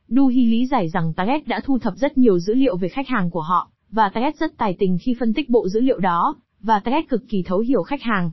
Duhigg 0.08 0.50
lý 0.50 0.66
giải 0.66 0.88
rằng 0.88 1.12
Target 1.14 1.46
đã 1.46 1.60
thu 1.64 1.78
thập 1.78 1.94
rất 1.96 2.18
nhiều 2.18 2.38
dữ 2.38 2.54
liệu 2.54 2.76
về 2.76 2.88
khách 2.88 3.08
hàng 3.08 3.30
của 3.30 3.42
họ, 3.42 3.70
và 3.90 4.08
Target 4.08 4.36
rất 4.36 4.58
tài 4.58 4.76
tình 4.78 4.98
khi 5.02 5.16
phân 5.20 5.34
tích 5.34 5.50
bộ 5.50 5.68
dữ 5.68 5.80
liệu 5.80 5.98
đó, 5.98 6.36
và 6.60 6.80
Target 6.80 7.08
cực 7.08 7.22
kỳ 7.28 7.42
thấu 7.42 7.58
hiểu 7.58 7.82
khách 7.82 8.02
hàng. 8.02 8.30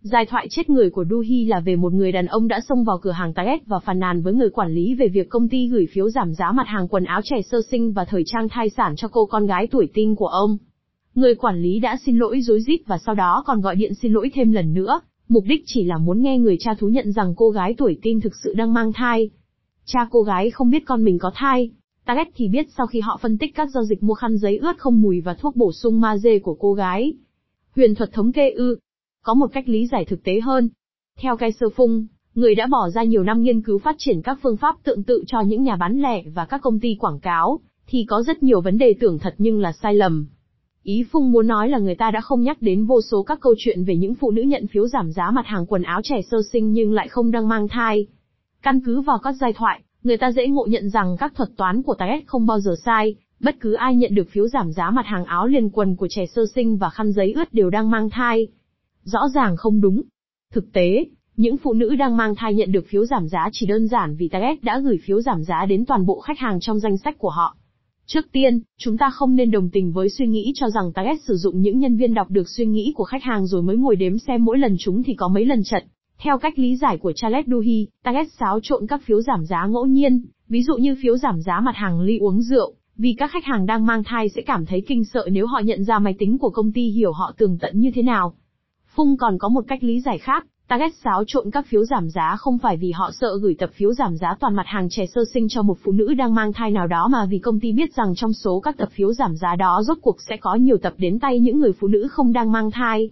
Giải 0.00 0.26
thoại 0.26 0.46
chết 0.50 0.70
người 0.70 0.90
của 0.90 1.04
Duhi 1.10 1.44
là 1.44 1.60
về 1.60 1.76
một 1.76 1.92
người 1.92 2.12
đàn 2.12 2.26
ông 2.26 2.48
đã 2.48 2.60
xông 2.68 2.84
vào 2.84 2.98
cửa 3.02 3.10
hàng 3.10 3.34
Target 3.34 3.66
và 3.66 3.78
phàn 3.78 3.98
nàn 3.98 4.22
với 4.22 4.32
người 4.32 4.50
quản 4.50 4.72
lý 4.72 4.94
về 4.94 5.08
việc 5.08 5.28
công 5.28 5.48
ty 5.48 5.68
gửi 5.68 5.86
phiếu 5.92 6.10
giảm 6.10 6.34
giá 6.34 6.52
mặt 6.52 6.66
hàng 6.66 6.88
quần 6.88 7.04
áo 7.04 7.20
trẻ 7.24 7.36
sơ 7.50 7.58
sinh 7.70 7.92
và 7.92 8.04
thời 8.04 8.22
trang 8.26 8.48
thai 8.48 8.70
sản 8.70 8.96
cho 8.96 9.08
cô 9.08 9.26
con 9.26 9.46
gái 9.46 9.66
tuổi 9.66 9.88
teen 9.94 10.14
của 10.14 10.26
ông. 10.26 10.56
Người 11.14 11.34
quản 11.34 11.62
lý 11.62 11.78
đã 11.78 11.96
xin 12.06 12.18
lỗi 12.18 12.40
dối 12.40 12.60
rít 12.60 12.80
và 12.86 12.98
sau 12.98 13.14
đó 13.14 13.42
còn 13.46 13.60
gọi 13.60 13.76
điện 13.76 13.94
xin 13.94 14.12
lỗi 14.12 14.30
thêm 14.34 14.52
lần 14.52 14.74
nữa, 14.74 15.00
mục 15.28 15.44
đích 15.46 15.62
chỉ 15.66 15.84
là 15.84 15.98
muốn 15.98 16.22
nghe 16.22 16.38
người 16.38 16.56
cha 16.60 16.74
thú 16.74 16.88
nhận 16.88 17.12
rằng 17.12 17.34
cô 17.36 17.50
gái 17.50 17.74
tuổi 17.78 17.98
teen 18.02 18.20
thực 18.20 18.32
sự 18.44 18.54
đang 18.54 18.74
mang 18.74 18.92
thai. 18.92 19.30
Cha 19.84 20.08
cô 20.10 20.22
gái 20.22 20.50
không 20.50 20.70
biết 20.70 20.82
con 20.86 21.04
mình 21.04 21.18
có 21.18 21.30
thai. 21.34 21.70
Target 22.04 22.28
thì 22.34 22.48
biết 22.48 22.66
sau 22.76 22.86
khi 22.86 23.00
họ 23.00 23.18
phân 23.22 23.38
tích 23.38 23.54
các 23.54 23.68
giao 23.74 23.84
dịch 23.84 24.02
mua 24.02 24.14
khăn 24.14 24.38
giấy 24.38 24.56
ướt 24.56 24.78
không 24.78 25.00
mùi 25.02 25.20
và 25.20 25.34
thuốc 25.34 25.56
bổ 25.56 25.72
sung 25.72 26.00
magie 26.00 26.38
của 26.38 26.54
cô 26.54 26.72
gái. 26.74 27.12
Huyền 27.76 27.94
thuật 27.94 28.12
thống 28.12 28.32
kê 28.32 28.50
ư, 28.50 28.78
có 29.26 29.34
một 29.34 29.46
cách 29.52 29.68
lý 29.68 29.86
giải 29.86 30.04
thực 30.04 30.24
tế 30.24 30.40
hơn. 30.40 30.68
Theo 31.18 31.36
Kaiser 31.36 31.60
Sơ 31.60 31.68
Phung, 31.76 32.06
người 32.34 32.54
đã 32.54 32.66
bỏ 32.66 32.90
ra 32.90 33.02
nhiều 33.02 33.22
năm 33.22 33.42
nghiên 33.42 33.62
cứu 33.62 33.78
phát 33.78 33.94
triển 33.98 34.22
các 34.22 34.38
phương 34.42 34.56
pháp 34.56 34.74
tương 34.84 35.02
tự 35.02 35.24
cho 35.26 35.40
những 35.40 35.62
nhà 35.62 35.76
bán 35.76 35.98
lẻ 35.98 36.22
và 36.34 36.44
các 36.44 36.60
công 36.62 36.80
ty 36.80 36.96
quảng 37.00 37.20
cáo, 37.20 37.60
thì 37.86 38.04
có 38.08 38.22
rất 38.22 38.42
nhiều 38.42 38.60
vấn 38.60 38.78
đề 38.78 38.94
tưởng 39.00 39.18
thật 39.18 39.34
nhưng 39.38 39.60
là 39.60 39.72
sai 39.72 39.94
lầm. 39.94 40.26
Ý 40.82 41.04
Phung 41.12 41.32
muốn 41.32 41.46
nói 41.46 41.68
là 41.68 41.78
người 41.78 41.94
ta 41.94 42.10
đã 42.10 42.20
không 42.20 42.42
nhắc 42.42 42.62
đến 42.62 42.86
vô 42.86 43.00
số 43.02 43.22
các 43.22 43.40
câu 43.40 43.54
chuyện 43.58 43.84
về 43.84 43.96
những 43.96 44.14
phụ 44.14 44.30
nữ 44.30 44.42
nhận 44.42 44.66
phiếu 44.66 44.88
giảm 44.88 45.12
giá 45.12 45.30
mặt 45.30 45.46
hàng 45.46 45.66
quần 45.66 45.82
áo 45.82 46.00
trẻ 46.04 46.20
sơ 46.30 46.38
sinh 46.52 46.72
nhưng 46.72 46.92
lại 46.92 47.08
không 47.08 47.30
đang 47.30 47.48
mang 47.48 47.68
thai. 47.68 48.06
Căn 48.62 48.80
cứ 48.84 49.00
vào 49.00 49.18
các 49.18 49.34
giai 49.40 49.52
thoại, 49.52 49.80
người 50.02 50.16
ta 50.16 50.32
dễ 50.32 50.46
ngộ 50.48 50.66
nhận 50.66 50.90
rằng 50.90 51.16
các 51.18 51.34
thuật 51.34 51.48
toán 51.56 51.82
của 51.82 51.94
tài 51.94 52.22
không 52.26 52.46
bao 52.46 52.60
giờ 52.60 52.74
sai, 52.84 53.14
bất 53.40 53.56
cứ 53.60 53.72
ai 53.72 53.96
nhận 53.96 54.14
được 54.14 54.28
phiếu 54.30 54.48
giảm 54.48 54.72
giá 54.72 54.90
mặt 54.90 55.06
hàng 55.06 55.24
áo 55.24 55.46
liền 55.46 55.70
quần 55.70 55.96
của 55.96 56.08
trẻ 56.10 56.26
sơ 56.26 56.42
sinh 56.54 56.76
và 56.76 56.90
khăn 56.90 57.12
giấy 57.12 57.32
ướt 57.32 57.54
đều 57.54 57.70
đang 57.70 57.90
mang 57.90 58.10
thai. 58.10 58.48
Rõ 59.06 59.28
ràng 59.34 59.56
không 59.56 59.80
đúng. 59.80 60.02
Thực 60.52 60.72
tế, 60.72 61.06
những 61.36 61.56
phụ 61.56 61.72
nữ 61.72 61.94
đang 61.94 62.16
mang 62.16 62.34
thai 62.34 62.54
nhận 62.54 62.72
được 62.72 62.86
phiếu 62.88 63.04
giảm 63.04 63.28
giá 63.28 63.48
chỉ 63.52 63.66
đơn 63.66 63.88
giản 63.88 64.16
vì 64.16 64.28
Target 64.28 64.62
đã 64.62 64.78
gửi 64.78 64.98
phiếu 65.04 65.20
giảm 65.20 65.42
giá 65.42 65.66
đến 65.66 65.84
toàn 65.84 66.06
bộ 66.06 66.20
khách 66.20 66.38
hàng 66.38 66.60
trong 66.60 66.78
danh 66.78 66.96
sách 66.98 67.18
của 67.18 67.30
họ. 67.30 67.56
Trước 68.06 68.32
tiên, 68.32 68.60
chúng 68.78 68.98
ta 68.98 69.10
không 69.10 69.36
nên 69.36 69.50
đồng 69.50 69.70
tình 69.70 69.92
với 69.92 70.08
suy 70.08 70.26
nghĩ 70.26 70.52
cho 70.54 70.70
rằng 70.70 70.92
Target 70.92 71.22
sử 71.22 71.36
dụng 71.36 71.60
những 71.60 71.78
nhân 71.78 71.96
viên 71.96 72.14
đọc 72.14 72.30
được 72.30 72.48
suy 72.48 72.66
nghĩ 72.66 72.92
của 72.96 73.04
khách 73.04 73.22
hàng 73.22 73.46
rồi 73.46 73.62
mới 73.62 73.76
ngồi 73.76 73.96
đếm 73.96 74.18
xem 74.18 74.44
mỗi 74.44 74.58
lần 74.58 74.76
chúng 74.78 75.02
thì 75.02 75.14
có 75.14 75.28
mấy 75.28 75.44
lần 75.44 75.62
trận. 75.64 75.84
Theo 76.18 76.38
cách 76.38 76.58
lý 76.58 76.76
giải 76.76 76.98
của 76.98 77.12
Charles 77.12 77.46
Duhigg, 77.46 77.84
Target 78.02 78.26
xáo 78.40 78.60
trộn 78.62 78.86
các 78.86 79.02
phiếu 79.04 79.20
giảm 79.20 79.44
giá 79.44 79.66
ngẫu 79.66 79.86
nhiên, 79.86 80.24
ví 80.48 80.62
dụ 80.62 80.76
như 80.76 80.96
phiếu 81.02 81.16
giảm 81.16 81.40
giá 81.40 81.60
mặt 81.60 81.76
hàng 81.76 82.00
ly 82.00 82.18
uống 82.18 82.42
rượu, 82.42 82.74
vì 82.96 83.14
các 83.18 83.30
khách 83.30 83.44
hàng 83.44 83.66
đang 83.66 83.86
mang 83.86 84.04
thai 84.04 84.28
sẽ 84.28 84.42
cảm 84.42 84.66
thấy 84.66 84.82
kinh 84.86 85.04
sợ 85.04 85.28
nếu 85.32 85.46
họ 85.46 85.58
nhận 85.58 85.84
ra 85.84 85.98
máy 85.98 86.14
tính 86.18 86.38
của 86.38 86.50
công 86.50 86.72
ty 86.72 86.88
hiểu 86.88 87.12
họ 87.12 87.32
tường 87.38 87.58
tận 87.60 87.80
như 87.80 87.90
thế 87.94 88.02
nào. 88.02 88.34
Phung 88.96 89.16
còn 89.16 89.38
có 89.38 89.48
một 89.48 89.64
cách 89.68 89.84
lý 89.84 90.00
giải 90.00 90.18
khác, 90.18 90.46
Target 90.68 90.92
xáo 91.04 91.24
trộn 91.26 91.50
các 91.50 91.66
phiếu 91.66 91.84
giảm 91.84 92.10
giá 92.10 92.36
không 92.38 92.58
phải 92.58 92.76
vì 92.76 92.90
họ 92.90 93.10
sợ 93.20 93.38
gửi 93.42 93.54
tập 93.58 93.70
phiếu 93.74 93.92
giảm 93.92 94.16
giá 94.16 94.36
toàn 94.40 94.54
mặt 94.54 94.66
hàng 94.66 94.88
trẻ 94.90 95.06
sơ 95.06 95.24
sinh 95.34 95.48
cho 95.48 95.62
một 95.62 95.78
phụ 95.82 95.92
nữ 95.92 96.14
đang 96.14 96.34
mang 96.34 96.52
thai 96.52 96.70
nào 96.70 96.86
đó 96.86 97.08
mà 97.08 97.26
vì 97.26 97.38
công 97.38 97.60
ty 97.60 97.72
biết 97.72 97.94
rằng 97.94 98.14
trong 98.16 98.32
số 98.32 98.60
các 98.60 98.76
tập 98.76 98.88
phiếu 98.92 99.12
giảm 99.12 99.36
giá 99.36 99.56
đó 99.56 99.82
rốt 99.82 99.98
cuộc 100.02 100.16
sẽ 100.28 100.36
có 100.36 100.54
nhiều 100.54 100.76
tập 100.76 100.94
đến 100.98 101.18
tay 101.18 101.40
những 101.40 101.58
người 101.58 101.72
phụ 101.72 101.88
nữ 101.88 102.08
không 102.10 102.32
đang 102.32 102.52
mang 102.52 102.70
thai. 102.70 103.10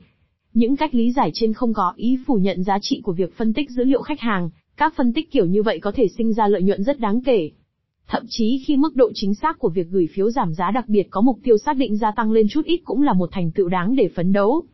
Những 0.54 0.76
cách 0.76 0.94
lý 0.94 1.12
giải 1.12 1.30
trên 1.34 1.52
không 1.52 1.74
có 1.74 1.92
ý 1.96 2.18
phủ 2.26 2.34
nhận 2.34 2.62
giá 2.62 2.78
trị 2.82 3.00
của 3.04 3.12
việc 3.12 3.36
phân 3.36 3.52
tích 3.52 3.70
dữ 3.70 3.84
liệu 3.84 4.02
khách 4.02 4.20
hàng, 4.20 4.50
các 4.76 4.94
phân 4.96 5.12
tích 5.12 5.30
kiểu 5.30 5.46
như 5.46 5.62
vậy 5.62 5.78
có 5.80 5.92
thể 5.94 6.08
sinh 6.18 6.32
ra 6.32 6.48
lợi 6.48 6.62
nhuận 6.62 6.84
rất 6.84 7.00
đáng 7.00 7.20
kể. 7.20 7.50
Thậm 8.08 8.22
chí 8.28 8.62
khi 8.66 8.76
mức 8.76 8.96
độ 8.96 9.10
chính 9.14 9.34
xác 9.34 9.58
của 9.58 9.68
việc 9.68 9.88
gửi 9.90 10.08
phiếu 10.14 10.30
giảm 10.30 10.54
giá 10.54 10.70
đặc 10.70 10.88
biệt 10.88 11.06
có 11.10 11.20
mục 11.20 11.38
tiêu 11.42 11.58
xác 11.58 11.76
định 11.76 11.96
gia 11.96 12.10
tăng 12.10 12.32
lên 12.32 12.46
chút 12.50 12.64
ít 12.64 12.80
cũng 12.84 13.02
là 13.02 13.12
một 13.12 13.28
thành 13.32 13.50
tựu 13.50 13.68
đáng 13.68 13.96
để 13.96 14.08
phấn 14.16 14.32
đấu. 14.32 14.64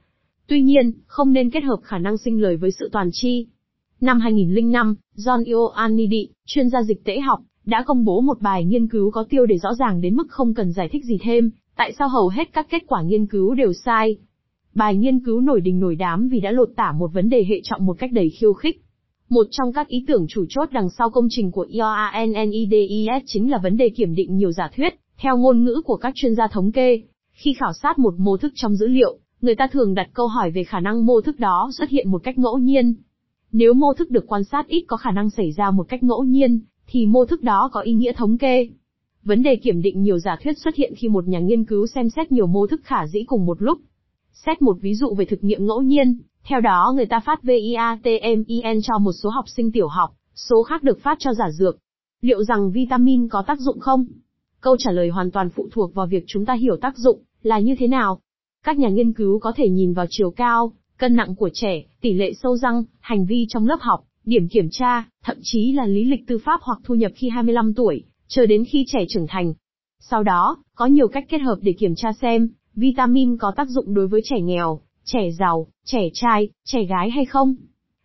Tuy 0.50 0.62
nhiên, 0.62 0.92
không 1.06 1.32
nên 1.32 1.50
kết 1.50 1.64
hợp 1.64 1.80
khả 1.82 1.98
năng 1.98 2.18
sinh 2.18 2.42
lời 2.42 2.56
với 2.56 2.70
sự 2.70 2.88
toàn 2.92 3.10
chi. 3.12 3.46
Năm 4.00 4.20
2005, 4.20 4.94
John 5.16 5.40
e. 5.40 5.44
Ioannidis, 5.44 6.28
chuyên 6.46 6.68
gia 6.68 6.82
dịch 6.82 7.04
tễ 7.04 7.20
học, 7.20 7.40
đã 7.64 7.82
công 7.86 8.04
bố 8.04 8.20
một 8.20 8.40
bài 8.40 8.64
nghiên 8.64 8.88
cứu 8.88 9.10
có 9.10 9.24
tiêu 9.30 9.46
đề 9.46 9.58
rõ 9.58 9.74
ràng 9.74 10.00
đến 10.00 10.16
mức 10.16 10.26
không 10.28 10.54
cần 10.54 10.72
giải 10.72 10.88
thích 10.92 11.04
gì 11.04 11.18
thêm, 11.20 11.50
tại 11.76 11.92
sao 11.98 12.08
hầu 12.08 12.28
hết 12.28 12.52
các 12.52 12.66
kết 12.70 12.82
quả 12.86 13.02
nghiên 13.02 13.26
cứu 13.26 13.54
đều 13.54 13.72
sai. 13.72 14.16
Bài 14.74 14.96
nghiên 14.96 15.20
cứu 15.20 15.40
nổi 15.40 15.60
đình 15.60 15.80
nổi 15.80 15.96
đám 15.96 16.28
vì 16.28 16.40
đã 16.40 16.50
lột 16.50 16.68
tả 16.76 16.92
một 16.92 17.10
vấn 17.12 17.28
đề 17.28 17.44
hệ 17.48 17.60
trọng 17.64 17.86
một 17.86 17.98
cách 17.98 18.12
đầy 18.12 18.30
khiêu 18.30 18.52
khích. 18.52 18.82
Một 19.28 19.46
trong 19.50 19.72
các 19.72 19.88
ý 19.88 20.04
tưởng 20.08 20.26
chủ 20.28 20.44
chốt 20.48 20.68
đằng 20.72 20.88
sau 20.98 21.10
công 21.10 21.26
trình 21.30 21.50
của 21.50 21.66
Ioannidis 21.70 23.22
chính 23.26 23.50
là 23.50 23.58
vấn 23.58 23.76
đề 23.76 23.88
kiểm 23.88 24.14
định 24.14 24.36
nhiều 24.36 24.52
giả 24.52 24.70
thuyết, 24.76 24.94
theo 25.18 25.36
ngôn 25.36 25.64
ngữ 25.64 25.82
của 25.84 25.96
các 25.96 26.12
chuyên 26.14 26.34
gia 26.34 26.46
thống 26.46 26.72
kê. 26.72 27.02
Khi 27.32 27.52
khảo 27.52 27.72
sát 27.82 27.98
một 27.98 28.14
mô 28.18 28.36
thức 28.36 28.52
trong 28.54 28.76
dữ 28.76 28.86
liệu, 28.86 29.18
người 29.40 29.54
ta 29.54 29.66
thường 29.72 29.94
đặt 29.94 30.10
câu 30.12 30.26
hỏi 30.26 30.50
về 30.50 30.64
khả 30.64 30.80
năng 30.80 31.06
mô 31.06 31.20
thức 31.20 31.38
đó 31.38 31.70
xuất 31.78 31.88
hiện 31.88 32.10
một 32.10 32.22
cách 32.22 32.38
ngẫu 32.38 32.58
nhiên. 32.58 32.94
Nếu 33.52 33.74
mô 33.74 33.94
thức 33.94 34.10
được 34.10 34.24
quan 34.26 34.44
sát 34.44 34.66
ít 34.66 34.84
có 34.88 34.96
khả 34.96 35.10
năng 35.10 35.30
xảy 35.30 35.52
ra 35.52 35.70
một 35.70 35.88
cách 35.88 36.02
ngẫu 36.02 36.24
nhiên, 36.24 36.60
thì 36.86 37.06
mô 37.06 37.26
thức 37.26 37.42
đó 37.42 37.70
có 37.72 37.80
ý 37.80 37.92
nghĩa 37.92 38.12
thống 38.12 38.38
kê. 38.38 38.68
Vấn 39.22 39.42
đề 39.42 39.56
kiểm 39.56 39.82
định 39.82 40.02
nhiều 40.02 40.18
giả 40.18 40.36
thuyết 40.42 40.58
xuất 40.58 40.74
hiện 40.74 40.92
khi 40.96 41.08
một 41.08 41.28
nhà 41.28 41.38
nghiên 41.38 41.64
cứu 41.64 41.86
xem 41.86 42.10
xét 42.10 42.32
nhiều 42.32 42.46
mô 42.46 42.66
thức 42.66 42.80
khả 42.84 43.06
dĩ 43.06 43.24
cùng 43.26 43.46
một 43.46 43.62
lúc. 43.62 43.78
Xét 44.32 44.62
một 44.62 44.76
ví 44.80 44.94
dụ 44.94 45.14
về 45.14 45.24
thực 45.24 45.44
nghiệm 45.44 45.66
ngẫu 45.66 45.82
nhiên, 45.82 46.18
theo 46.44 46.60
đó 46.60 46.92
người 46.96 47.06
ta 47.06 47.20
phát 47.20 47.42
VIATMIN 47.42 48.82
cho 48.82 48.98
một 48.98 49.12
số 49.12 49.30
học 49.30 49.44
sinh 49.48 49.72
tiểu 49.72 49.88
học, 49.88 50.10
số 50.34 50.62
khác 50.62 50.82
được 50.82 50.98
phát 51.02 51.18
cho 51.20 51.34
giả 51.34 51.50
dược. 51.50 51.78
Liệu 52.20 52.44
rằng 52.44 52.70
vitamin 52.70 53.28
có 53.28 53.42
tác 53.46 53.60
dụng 53.60 53.80
không? 53.80 54.06
Câu 54.60 54.76
trả 54.78 54.90
lời 54.90 55.08
hoàn 55.08 55.30
toàn 55.30 55.50
phụ 55.50 55.68
thuộc 55.72 55.94
vào 55.94 56.06
việc 56.06 56.24
chúng 56.26 56.46
ta 56.46 56.54
hiểu 56.54 56.76
tác 56.76 56.96
dụng 56.96 57.18
là 57.42 57.58
như 57.58 57.74
thế 57.78 57.88
nào. 57.88 58.20
Các 58.64 58.78
nhà 58.78 58.88
nghiên 58.88 59.12
cứu 59.12 59.38
có 59.38 59.52
thể 59.56 59.68
nhìn 59.68 59.92
vào 59.92 60.06
chiều 60.10 60.30
cao, 60.30 60.72
cân 60.98 61.16
nặng 61.16 61.34
của 61.34 61.50
trẻ, 61.52 61.82
tỷ 62.00 62.12
lệ 62.12 62.32
sâu 62.42 62.56
răng, 62.56 62.84
hành 63.00 63.26
vi 63.26 63.46
trong 63.48 63.66
lớp 63.66 63.78
học, 63.80 64.04
điểm 64.24 64.48
kiểm 64.48 64.68
tra, 64.70 65.08
thậm 65.24 65.36
chí 65.42 65.72
là 65.72 65.86
lý 65.86 66.04
lịch 66.04 66.26
tư 66.26 66.38
pháp 66.44 66.60
hoặc 66.62 66.78
thu 66.84 66.94
nhập 66.94 67.12
khi 67.14 67.28
25 67.28 67.74
tuổi, 67.74 68.04
chờ 68.28 68.46
đến 68.46 68.64
khi 68.64 68.84
trẻ 68.88 69.04
trưởng 69.08 69.26
thành. 69.26 69.54
Sau 70.00 70.22
đó, 70.22 70.56
có 70.74 70.86
nhiều 70.86 71.08
cách 71.08 71.24
kết 71.28 71.38
hợp 71.38 71.58
để 71.62 71.72
kiểm 71.72 71.94
tra 71.94 72.12
xem, 72.12 72.48
vitamin 72.74 73.36
có 73.36 73.52
tác 73.56 73.68
dụng 73.68 73.94
đối 73.94 74.08
với 74.08 74.20
trẻ 74.24 74.40
nghèo, 74.40 74.80
trẻ 75.04 75.30
giàu, 75.38 75.66
trẻ 75.84 76.08
trai, 76.14 76.48
trẻ 76.64 76.84
gái 76.84 77.10
hay 77.10 77.24
không. 77.24 77.54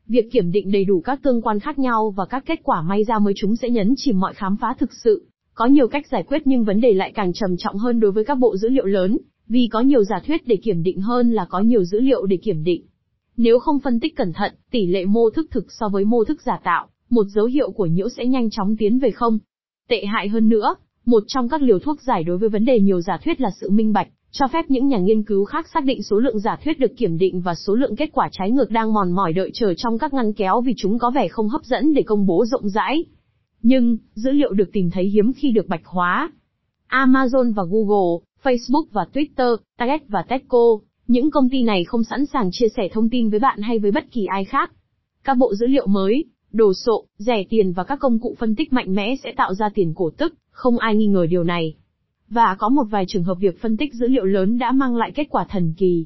Việc 0.08 0.32
kiểm 0.32 0.52
định 0.52 0.72
đầy 0.72 0.86
đủ 0.86 1.02
các 1.02 1.20
tương 1.24 1.42
quan 1.42 1.60
khác 1.60 1.80
nhau 1.80 2.14
và 2.18 2.26
các 2.26 2.44
kết 2.46 2.60
quả 2.64 2.82
may 2.82 3.04
ra 3.04 3.20
mới 3.20 3.34
chúng 3.38 3.56
sẽ 3.56 3.70
nhấn 3.70 3.94
chìm 3.98 4.20
mọi 4.20 4.34
khám 4.34 4.58
phá 4.62 4.76
thực 4.80 4.90
sự. 5.04 5.28
Có 5.54 5.66
nhiều 5.66 5.88
cách 5.88 6.08
giải 6.12 6.24
quyết 6.24 6.42
nhưng 6.46 6.64
vấn 6.64 6.82
đề 6.82 6.94
lại 6.94 7.12
càng 7.16 7.34
trầm 7.34 7.58
trọng 7.58 7.78
hơn 7.78 8.00
đối 8.00 8.12
với 8.12 8.26
các 8.26 8.38
bộ 8.38 8.58
dữ 8.58 8.70
liệu 8.70 8.86
lớn, 8.86 9.18
vì 9.48 9.68
có 9.72 9.80
nhiều 9.80 10.04
giả 10.04 10.20
thuyết 10.28 10.48
để 10.48 10.56
kiểm 10.56 10.84
định 10.84 11.02
hơn 11.02 11.32
là 11.32 11.46
có 11.46 11.60
nhiều 11.60 11.84
dữ 11.84 12.00
liệu 12.00 12.26
để 12.26 12.38
kiểm 12.38 12.64
định. 12.64 12.86
Nếu 13.38 13.60
không 13.60 13.80
phân 13.80 14.00
tích 14.00 14.16
cẩn 14.16 14.34
thận, 14.34 14.54
tỷ 14.72 14.86
lệ 14.86 15.06
mô 15.06 15.30
thức 15.30 15.48
thực 15.52 15.72
so 15.72 15.90
với 15.90 16.06
mô 16.06 16.24
thức 16.24 16.42
giả 16.42 16.60
tạo, 16.64 16.88
một 17.10 17.26
dấu 17.28 17.46
hiệu 17.46 17.72
của 17.72 17.86
nhiễu 17.86 18.10
sẽ 18.10 18.26
nhanh 18.26 18.50
chóng 18.50 18.76
tiến 18.78 19.00
về 19.00 19.12
không. 19.12 19.40
Tệ 19.90 20.06
hại 20.06 20.28
hơn 20.28 20.50
nữa, 20.50 20.76
một 21.06 21.24
trong 21.28 21.50
các 21.50 21.62
liều 21.62 21.80
thuốc 21.80 22.02
giải 22.02 22.24
đối 22.24 22.38
với 22.38 22.50
vấn 22.50 22.66
đề 22.66 22.80
nhiều 22.80 23.02
giả 23.02 23.18
thuyết 23.24 23.42
là 23.42 23.50
sự 23.62 23.70
minh 23.70 23.94
bạch, 23.94 24.08
cho 24.32 24.48
phép 24.48 24.66
những 24.70 24.88
nhà 24.88 24.98
nghiên 24.98 25.24
cứu 25.24 25.46
khác 25.46 25.68
xác 25.74 25.86
định 25.86 26.04
số 26.04 26.20
lượng 26.20 26.40
giả 26.40 26.58
thuyết 26.64 26.80
được 26.80 26.98
kiểm 26.98 27.18
định 27.18 27.42
và 27.42 27.56
số 27.56 27.76
lượng 27.76 27.96
kết 27.96 28.10
quả 28.14 28.30
trái 28.32 28.52
ngược 28.52 28.72
đang 28.72 28.94
mòn 28.94 29.12
mỏi 29.12 29.34
đợi 29.34 29.52
chờ 29.54 29.74
trong 29.78 29.98
các 29.98 30.14
ngăn 30.14 30.34
kéo 30.34 30.62
vì 30.62 30.74
chúng 30.78 31.00
có 31.00 31.12
vẻ 31.16 31.28
không 31.28 31.50
hấp 31.50 31.64
dẫn 31.64 31.94
để 31.94 32.04
công 32.04 32.26
bố 32.26 32.46
rộng 32.46 32.70
rãi. 32.70 33.06
Nhưng, 33.62 33.98
dữ 34.14 34.32
liệu 34.32 34.54
được 34.54 34.70
tìm 34.74 34.90
thấy 34.90 35.06
hiếm 35.06 35.34
khi 35.34 35.52
được 35.52 35.68
bạch 35.68 35.86
hóa. 35.86 36.32
Amazon 36.90 37.54
và 37.54 37.64
Google, 37.64 38.26
Facebook 38.46 38.86
và 38.92 39.06
Twitter, 39.14 39.58
Target 39.78 40.02
và 40.08 40.24
Tesco, 40.30 40.80
những 41.08 41.32
công 41.32 41.50
ty 41.50 41.64
này 41.64 41.84
không 41.84 42.04
sẵn 42.04 42.26
sàng 42.26 42.50
chia 42.52 42.68
sẻ 42.76 42.90
thông 42.92 43.10
tin 43.10 43.30
với 43.30 43.40
bạn 43.40 43.62
hay 43.62 43.80
với 43.80 43.92
bất 43.92 44.12
kỳ 44.12 44.26
ai 44.26 44.46
khác. 44.46 44.72
Các 45.24 45.38
bộ 45.38 45.56
dữ 45.56 45.68
liệu 45.68 45.88
mới, 45.88 46.26
đồ 46.52 46.74
sộ, 46.74 47.06
rẻ 47.18 47.44
tiền 47.50 47.74
và 47.74 47.84
các 47.84 48.00
công 48.00 48.20
cụ 48.20 48.36
phân 48.40 48.56
tích 48.56 48.74
mạnh 48.74 48.96
mẽ 48.96 49.16
sẽ 49.24 49.34
tạo 49.38 49.54
ra 49.54 49.70
tiền 49.74 49.94
cổ 49.96 50.10
tức, 50.18 50.34
không 50.52 50.78
ai 50.78 50.96
nghi 50.96 51.08
ngờ 51.08 51.26
điều 51.30 51.44
này. 51.44 51.76
Và 52.30 52.56
có 52.60 52.70
một 52.70 52.84
vài 52.84 53.06
trường 53.08 53.24
hợp 53.24 53.36
việc 53.40 53.62
phân 53.62 53.78
tích 53.78 53.94
dữ 53.94 54.08
liệu 54.08 54.26
lớn 54.26 54.58
đã 54.58 54.72
mang 54.72 54.96
lại 54.96 55.12
kết 55.16 55.28
quả 55.30 55.46
thần 55.50 55.74
kỳ. 55.78 56.06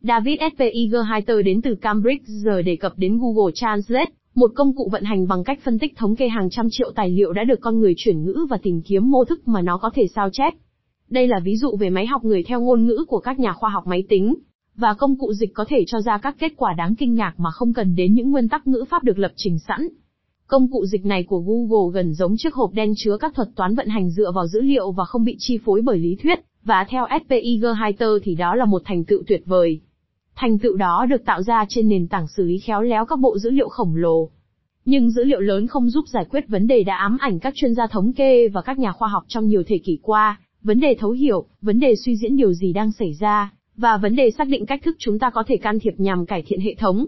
David 0.00 0.40
Spiegel 0.54 1.42
đến 1.44 1.62
từ 1.62 1.74
Cambridge 1.74 2.24
giờ 2.26 2.62
đề 2.62 2.76
cập 2.76 2.92
đến 2.96 3.18
Google 3.18 3.52
Translate, 3.54 4.10
một 4.34 4.50
công 4.54 4.76
cụ 4.76 4.88
vận 4.92 5.04
hành 5.04 5.28
bằng 5.28 5.44
cách 5.44 5.58
phân 5.64 5.78
tích 5.78 5.96
thống 5.96 6.16
kê 6.16 6.28
hàng 6.28 6.50
trăm 6.50 6.68
triệu 6.70 6.92
tài 6.94 7.10
liệu 7.10 7.32
đã 7.32 7.44
được 7.44 7.60
con 7.60 7.80
người 7.80 7.94
chuyển 7.96 8.24
ngữ 8.24 8.46
và 8.50 8.56
tìm 8.62 8.82
kiếm 8.82 9.10
mô 9.10 9.24
thức 9.24 9.48
mà 9.48 9.62
nó 9.62 9.78
có 9.78 9.90
thể 9.94 10.06
sao 10.14 10.28
chép. 10.32 10.54
Đây 11.10 11.28
là 11.28 11.40
ví 11.44 11.56
dụ 11.56 11.76
về 11.76 11.90
máy 11.90 12.06
học 12.06 12.24
người 12.24 12.42
theo 12.42 12.60
ngôn 12.60 12.86
ngữ 12.86 13.04
của 13.08 13.18
các 13.18 13.38
nhà 13.38 13.52
khoa 13.52 13.70
học 13.70 13.86
máy 13.86 14.04
tính, 14.08 14.34
và 14.76 14.94
công 14.94 15.18
cụ 15.18 15.32
dịch 15.32 15.54
có 15.54 15.64
thể 15.68 15.84
cho 15.86 16.00
ra 16.00 16.18
các 16.18 16.36
kết 16.38 16.52
quả 16.56 16.72
đáng 16.72 16.94
kinh 16.94 17.14
ngạc 17.14 17.34
mà 17.36 17.50
không 17.50 17.72
cần 17.72 17.96
đến 17.96 18.14
những 18.14 18.30
nguyên 18.30 18.48
tắc 18.48 18.66
ngữ 18.66 18.84
pháp 18.90 19.04
được 19.04 19.18
lập 19.18 19.32
trình 19.36 19.58
sẵn. 19.58 19.88
Công 20.46 20.70
cụ 20.70 20.86
dịch 20.86 21.06
này 21.06 21.22
của 21.22 21.40
Google 21.40 21.92
gần 21.94 22.14
giống 22.14 22.34
chiếc 22.38 22.54
hộp 22.54 22.72
đen 22.72 22.92
chứa 22.96 23.16
các 23.20 23.34
thuật 23.34 23.48
toán 23.56 23.74
vận 23.74 23.88
hành 23.88 24.10
dựa 24.10 24.32
vào 24.34 24.46
dữ 24.46 24.60
liệu 24.60 24.92
và 24.92 25.04
không 25.04 25.24
bị 25.24 25.36
chi 25.38 25.58
phối 25.64 25.82
bởi 25.82 25.98
lý 25.98 26.16
thuyết, 26.22 26.38
và 26.64 26.86
theo 26.88 27.06
SPI 27.24 27.58
G-Hyter 27.62 28.18
thì 28.22 28.34
đó 28.34 28.54
là 28.54 28.64
một 28.64 28.82
thành 28.84 29.04
tựu 29.04 29.22
tuyệt 29.26 29.42
vời. 29.46 29.80
Thành 30.34 30.58
tựu 30.58 30.76
đó 30.76 31.06
được 31.10 31.24
tạo 31.24 31.42
ra 31.42 31.64
trên 31.68 31.88
nền 31.88 32.08
tảng 32.08 32.26
xử 32.28 32.42
lý 32.42 32.58
khéo 32.58 32.82
léo 32.82 33.06
các 33.06 33.18
bộ 33.18 33.38
dữ 33.38 33.50
liệu 33.50 33.68
khổng 33.68 33.96
lồ. 33.96 34.30
Nhưng 34.84 35.10
dữ 35.10 35.24
liệu 35.24 35.40
lớn 35.40 35.66
không 35.66 35.90
giúp 35.90 36.04
giải 36.08 36.24
quyết 36.30 36.48
vấn 36.48 36.66
đề 36.66 36.82
đã 36.82 36.96
ám 36.96 37.16
ảnh 37.20 37.38
các 37.38 37.54
chuyên 37.56 37.74
gia 37.74 37.86
thống 37.86 38.12
kê 38.12 38.48
và 38.48 38.62
các 38.62 38.78
nhà 38.78 38.92
khoa 38.92 39.08
học 39.08 39.22
trong 39.28 39.46
nhiều 39.46 39.62
thế 39.66 39.78
kỷ 39.78 39.98
qua, 40.02 40.40
vấn 40.64 40.80
đề 40.80 40.96
thấu 40.98 41.10
hiểu, 41.10 41.46
vấn 41.60 41.80
đề 41.80 41.96
suy 41.96 42.16
diễn 42.16 42.36
điều 42.36 42.52
gì 42.52 42.72
đang 42.72 42.92
xảy 42.92 43.14
ra, 43.20 43.52
và 43.76 43.96
vấn 43.96 44.16
đề 44.16 44.30
xác 44.30 44.48
định 44.48 44.66
cách 44.66 44.80
thức 44.84 44.96
chúng 44.98 45.18
ta 45.18 45.30
có 45.30 45.44
thể 45.46 45.56
can 45.56 45.78
thiệp 45.78 45.94
nhằm 45.96 46.26
cải 46.26 46.42
thiện 46.46 46.60
hệ 46.60 46.74
thống. 46.74 47.06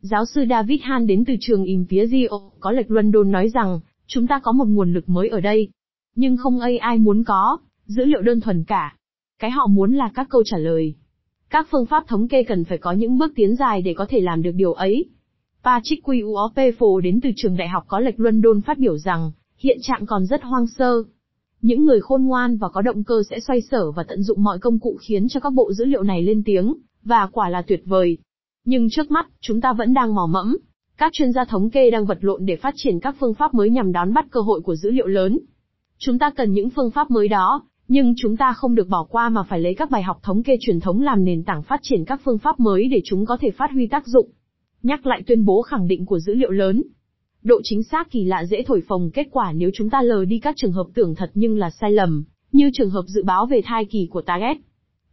Giáo 0.00 0.24
sư 0.24 0.44
David 0.50 0.80
Han 0.82 1.06
đến 1.06 1.24
từ 1.24 1.34
trường 1.40 1.64
Imperial 1.64 2.32
có 2.60 2.72
lệch 2.72 2.90
London 2.90 3.30
nói 3.30 3.48
rằng, 3.48 3.80
chúng 4.06 4.26
ta 4.26 4.40
có 4.42 4.52
một 4.52 4.68
nguồn 4.68 4.92
lực 4.92 5.08
mới 5.08 5.28
ở 5.28 5.40
đây. 5.40 5.68
Nhưng 6.14 6.36
không 6.36 6.60
ai 6.80 6.98
muốn 6.98 7.24
có, 7.24 7.58
dữ 7.86 8.04
liệu 8.04 8.22
đơn 8.22 8.40
thuần 8.40 8.64
cả. 8.64 8.96
Cái 9.38 9.50
họ 9.50 9.66
muốn 9.66 9.94
là 9.94 10.10
các 10.14 10.26
câu 10.30 10.42
trả 10.44 10.56
lời. 10.56 10.94
Các 11.50 11.66
phương 11.70 11.86
pháp 11.86 12.04
thống 12.08 12.28
kê 12.28 12.42
cần 12.42 12.64
phải 12.64 12.78
có 12.78 12.92
những 12.92 13.18
bước 13.18 13.32
tiến 13.34 13.56
dài 13.56 13.82
để 13.82 13.94
có 13.94 14.06
thể 14.08 14.20
làm 14.20 14.42
được 14.42 14.52
điều 14.54 14.72
ấy. 14.72 15.04
Patrick 15.64 16.04
Q 16.04 17.00
đến 17.00 17.20
từ 17.20 17.30
trường 17.36 17.56
đại 17.56 17.68
học 17.68 17.84
có 17.86 18.00
lệch 18.00 18.20
London 18.20 18.60
phát 18.60 18.78
biểu 18.78 18.98
rằng, 18.98 19.32
hiện 19.58 19.78
trạng 19.82 20.06
còn 20.06 20.26
rất 20.26 20.42
hoang 20.42 20.66
sơ. 20.66 21.02
Những 21.62 21.84
người 21.84 22.00
khôn 22.00 22.24
ngoan 22.24 22.56
và 22.56 22.68
có 22.68 22.82
động 22.82 23.04
cơ 23.04 23.22
sẽ 23.30 23.40
xoay 23.40 23.60
sở 23.60 23.90
và 23.90 24.02
tận 24.02 24.22
dụng 24.22 24.42
mọi 24.42 24.58
công 24.58 24.78
cụ 24.78 24.96
khiến 25.00 25.28
cho 25.28 25.40
các 25.40 25.52
bộ 25.52 25.72
dữ 25.72 25.84
liệu 25.84 26.02
này 26.02 26.22
lên 26.22 26.42
tiếng, 26.44 26.74
và 27.04 27.28
quả 27.32 27.48
là 27.48 27.62
tuyệt 27.62 27.82
vời. 27.84 28.18
Nhưng 28.64 28.90
trước 28.90 29.10
mắt, 29.10 29.26
chúng 29.40 29.60
ta 29.60 29.72
vẫn 29.72 29.94
đang 29.94 30.14
mò 30.14 30.26
mẫm. 30.26 30.56
Các 30.98 31.12
chuyên 31.12 31.32
gia 31.32 31.44
thống 31.44 31.70
kê 31.70 31.90
đang 31.90 32.06
vật 32.06 32.18
lộn 32.20 32.46
để 32.46 32.56
phát 32.56 32.74
triển 32.76 33.00
các 33.00 33.16
phương 33.20 33.34
pháp 33.34 33.54
mới 33.54 33.70
nhằm 33.70 33.92
đón 33.92 34.14
bắt 34.14 34.26
cơ 34.30 34.40
hội 34.40 34.60
của 34.60 34.76
dữ 34.76 34.90
liệu 34.90 35.06
lớn. 35.06 35.38
Chúng 35.98 36.18
ta 36.18 36.30
cần 36.30 36.52
những 36.52 36.70
phương 36.70 36.90
pháp 36.90 37.10
mới 37.10 37.28
đó, 37.28 37.62
nhưng 37.88 38.14
chúng 38.16 38.36
ta 38.36 38.52
không 38.52 38.74
được 38.74 38.88
bỏ 38.88 39.06
qua 39.10 39.28
mà 39.28 39.42
phải 39.42 39.60
lấy 39.60 39.74
các 39.74 39.90
bài 39.90 40.02
học 40.02 40.18
thống 40.22 40.42
kê 40.42 40.56
truyền 40.60 40.80
thống 40.80 41.00
làm 41.00 41.24
nền 41.24 41.44
tảng 41.44 41.62
phát 41.62 41.80
triển 41.82 42.04
các 42.04 42.20
phương 42.24 42.38
pháp 42.38 42.60
mới 42.60 42.88
để 42.88 43.00
chúng 43.04 43.26
có 43.26 43.36
thể 43.40 43.50
phát 43.50 43.70
huy 43.72 43.86
tác 43.86 44.06
dụng. 44.06 44.30
Nhắc 44.82 45.06
lại 45.06 45.22
tuyên 45.26 45.44
bố 45.44 45.62
khẳng 45.62 45.88
định 45.88 46.06
của 46.06 46.18
dữ 46.18 46.34
liệu 46.34 46.50
lớn. 46.50 46.82
Độ 47.42 47.60
chính 47.64 47.82
xác 47.82 48.10
kỳ 48.10 48.24
lạ 48.24 48.44
dễ 48.44 48.62
thổi 48.62 48.82
phồng 48.88 49.10
kết 49.10 49.28
quả 49.30 49.52
nếu 49.52 49.70
chúng 49.74 49.90
ta 49.90 50.02
lờ 50.02 50.24
đi 50.24 50.38
các 50.38 50.54
trường 50.56 50.72
hợp 50.72 50.86
tưởng 50.94 51.14
thật 51.14 51.30
nhưng 51.34 51.58
là 51.58 51.70
sai 51.70 51.92
lầm, 51.92 52.24
như 52.52 52.70
trường 52.74 52.90
hợp 52.90 53.04
dự 53.06 53.22
báo 53.22 53.46
về 53.46 53.60
thai 53.64 53.84
kỳ 53.84 54.06
của 54.10 54.22
Target. 54.22 54.56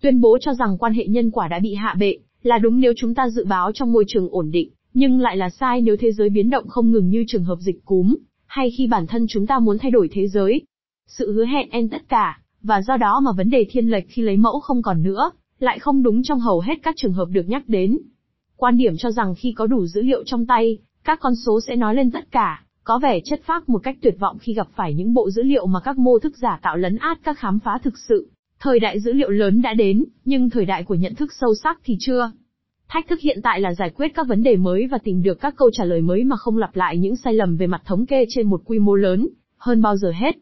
Tuyên 0.01 0.21
bố 0.21 0.37
cho 0.41 0.53
rằng 0.53 0.77
quan 0.77 0.93
hệ 0.93 1.07
nhân 1.07 1.31
quả 1.31 1.47
đã 1.47 1.59
bị 1.59 1.73
hạ 1.73 1.95
bệ, 1.99 2.17
là 2.43 2.57
đúng 2.57 2.79
nếu 2.79 2.93
chúng 2.97 3.15
ta 3.15 3.29
dự 3.29 3.45
báo 3.45 3.71
trong 3.71 3.91
môi 3.91 4.03
trường 4.07 4.29
ổn 4.31 4.51
định, 4.51 4.69
Nhưng 4.93 5.19
lại 5.19 5.37
là 5.37 5.49
sai 5.49 5.81
nếu 5.81 5.97
thế 5.99 6.11
giới 6.11 6.29
biến 6.29 6.49
động 6.49 6.67
không 6.67 6.91
ngừng 6.91 7.09
như 7.09 7.23
trường 7.27 7.43
hợp 7.43 7.57
dịch 7.59 7.85
cúm, 7.85 8.15
hay 8.45 8.71
khi 8.77 8.87
bản 8.87 9.07
thân 9.07 9.25
chúng 9.29 9.47
ta 9.47 9.59
muốn 9.59 9.77
thay 9.77 9.91
đổi 9.91 10.09
thế 10.11 10.27
giới. 10.27 10.61
Sự 11.07 11.31
hứa 11.31 11.45
hẹn 11.45 11.69
en 11.69 11.89
tất 11.89 12.09
cả, 12.09 12.41
và 12.61 12.81
do 12.81 12.97
đó 12.97 13.19
mà 13.23 13.31
vấn 13.31 13.49
đề 13.49 13.65
thiên 13.69 13.87
lệch 13.87 14.05
khi 14.09 14.21
lấy 14.21 14.37
mẫu 14.37 14.59
không 14.59 14.81
còn 14.81 15.03
nữa, 15.03 15.31
lại 15.59 15.79
không 15.79 16.03
đúng 16.03 16.23
trong 16.23 16.39
hầu 16.39 16.59
hết 16.59 16.75
các 16.83 16.95
trường 16.97 17.13
hợp 17.13 17.27
được 17.31 17.49
nhắc 17.49 17.63
đến. 17.67 17.97
Quan 18.55 18.77
điểm 18.77 18.93
cho 18.97 19.11
rằng 19.11 19.35
khi 19.35 19.51
có 19.51 19.67
đủ 19.67 19.85
dữ 19.85 20.01
liệu 20.01 20.23
trong 20.23 20.45
tay, 20.45 20.77
các 21.07 21.19
con 21.19 21.35
số 21.35 21.59
sẽ 21.67 21.75
nói 21.75 21.95
lên 21.95 22.11
tất 22.11 22.31
cả, 22.31 22.63
có 22.83 22.99
vẻ 22.99 23.19
chất 23.25 23.41
phác 23.45 23.69
một 23.69 23.79
cách 23.83 23.97
tuyệt 24.01 24.15
vọng 24.19 24.37
khi 24.39 24.53
gặp 24.53 24.67
phải 24.75 24.93
những 24.93 25.13
bộ 25.13 25.29
dữ 25.29 25.43
liệu 25.43 25.67
mà 25.67 25.79
các 25.79 25.97
mô 25.97 26.19
thức 26.19 26.37
giả 26.37 26.59
tạo 26.61 26.77
lấn 26.77 26.97
át 26.97 27.19
các 27.23 27.37
khám 27.39 27.59
phá 27.59 27.79
thực 27.83 27.93
sự. 28.07 28.31
Thời 28.59 28.79
đại 28.79 28.99
dữ 28.99 29.13
liệu 29.13 29.29
lớn 29.29 29.61
đã 29.61 29.73
đến, 29.73 30.05
nhưng 30.25 30.49
thời 30.49 30.65
đại 30.65 30.83
của 30.83 30.95
nhận 30.95 31.15
thức 31.15 31.33
sâu 31.39 31.55
sắc 31.63 31.79
thì 31.83 31.97
chưa. 31.99 32.31
Thách 32.87 33.07
thức 33.07 33.19
hiện 33.19 33.39
tại 33.43 33.61
là 33.61 33.73
giải 33.73 33.89
quyết 33.89 34.07
các 34.15 34.27
vấn 34.27 34.43
đề 34.43 34.55
mới 34.55 34.87
và 34.87 34.97
tìm 34.97 35.23
được 35.23 35.39
các 35.39 35.55
câu 35.57 35.69
trả 35.73 35.83
lời 35.83 36.01
mới 36.01 36.23
mà 36.23 36.35
không 36.35 36.57
lặp 36.57 36.75
lại 36.75 36.97
những 36.97 37.15
sai 37.15 37.33
lầm 37.33 37.57
về 37.57 37.67
mặt 37.67 37.81
thống 37.85 38.05
kê 38.05 38.25
trên 38.29 38.47
một 38.47 38.61
quy 38.65 38.79
mô 38.79 38.95
lớn, 38.95 39.27
hơn 39.57 39.81
bao 39.81 39.97
giờ 39.97 40.11
hết. 40.11 40.37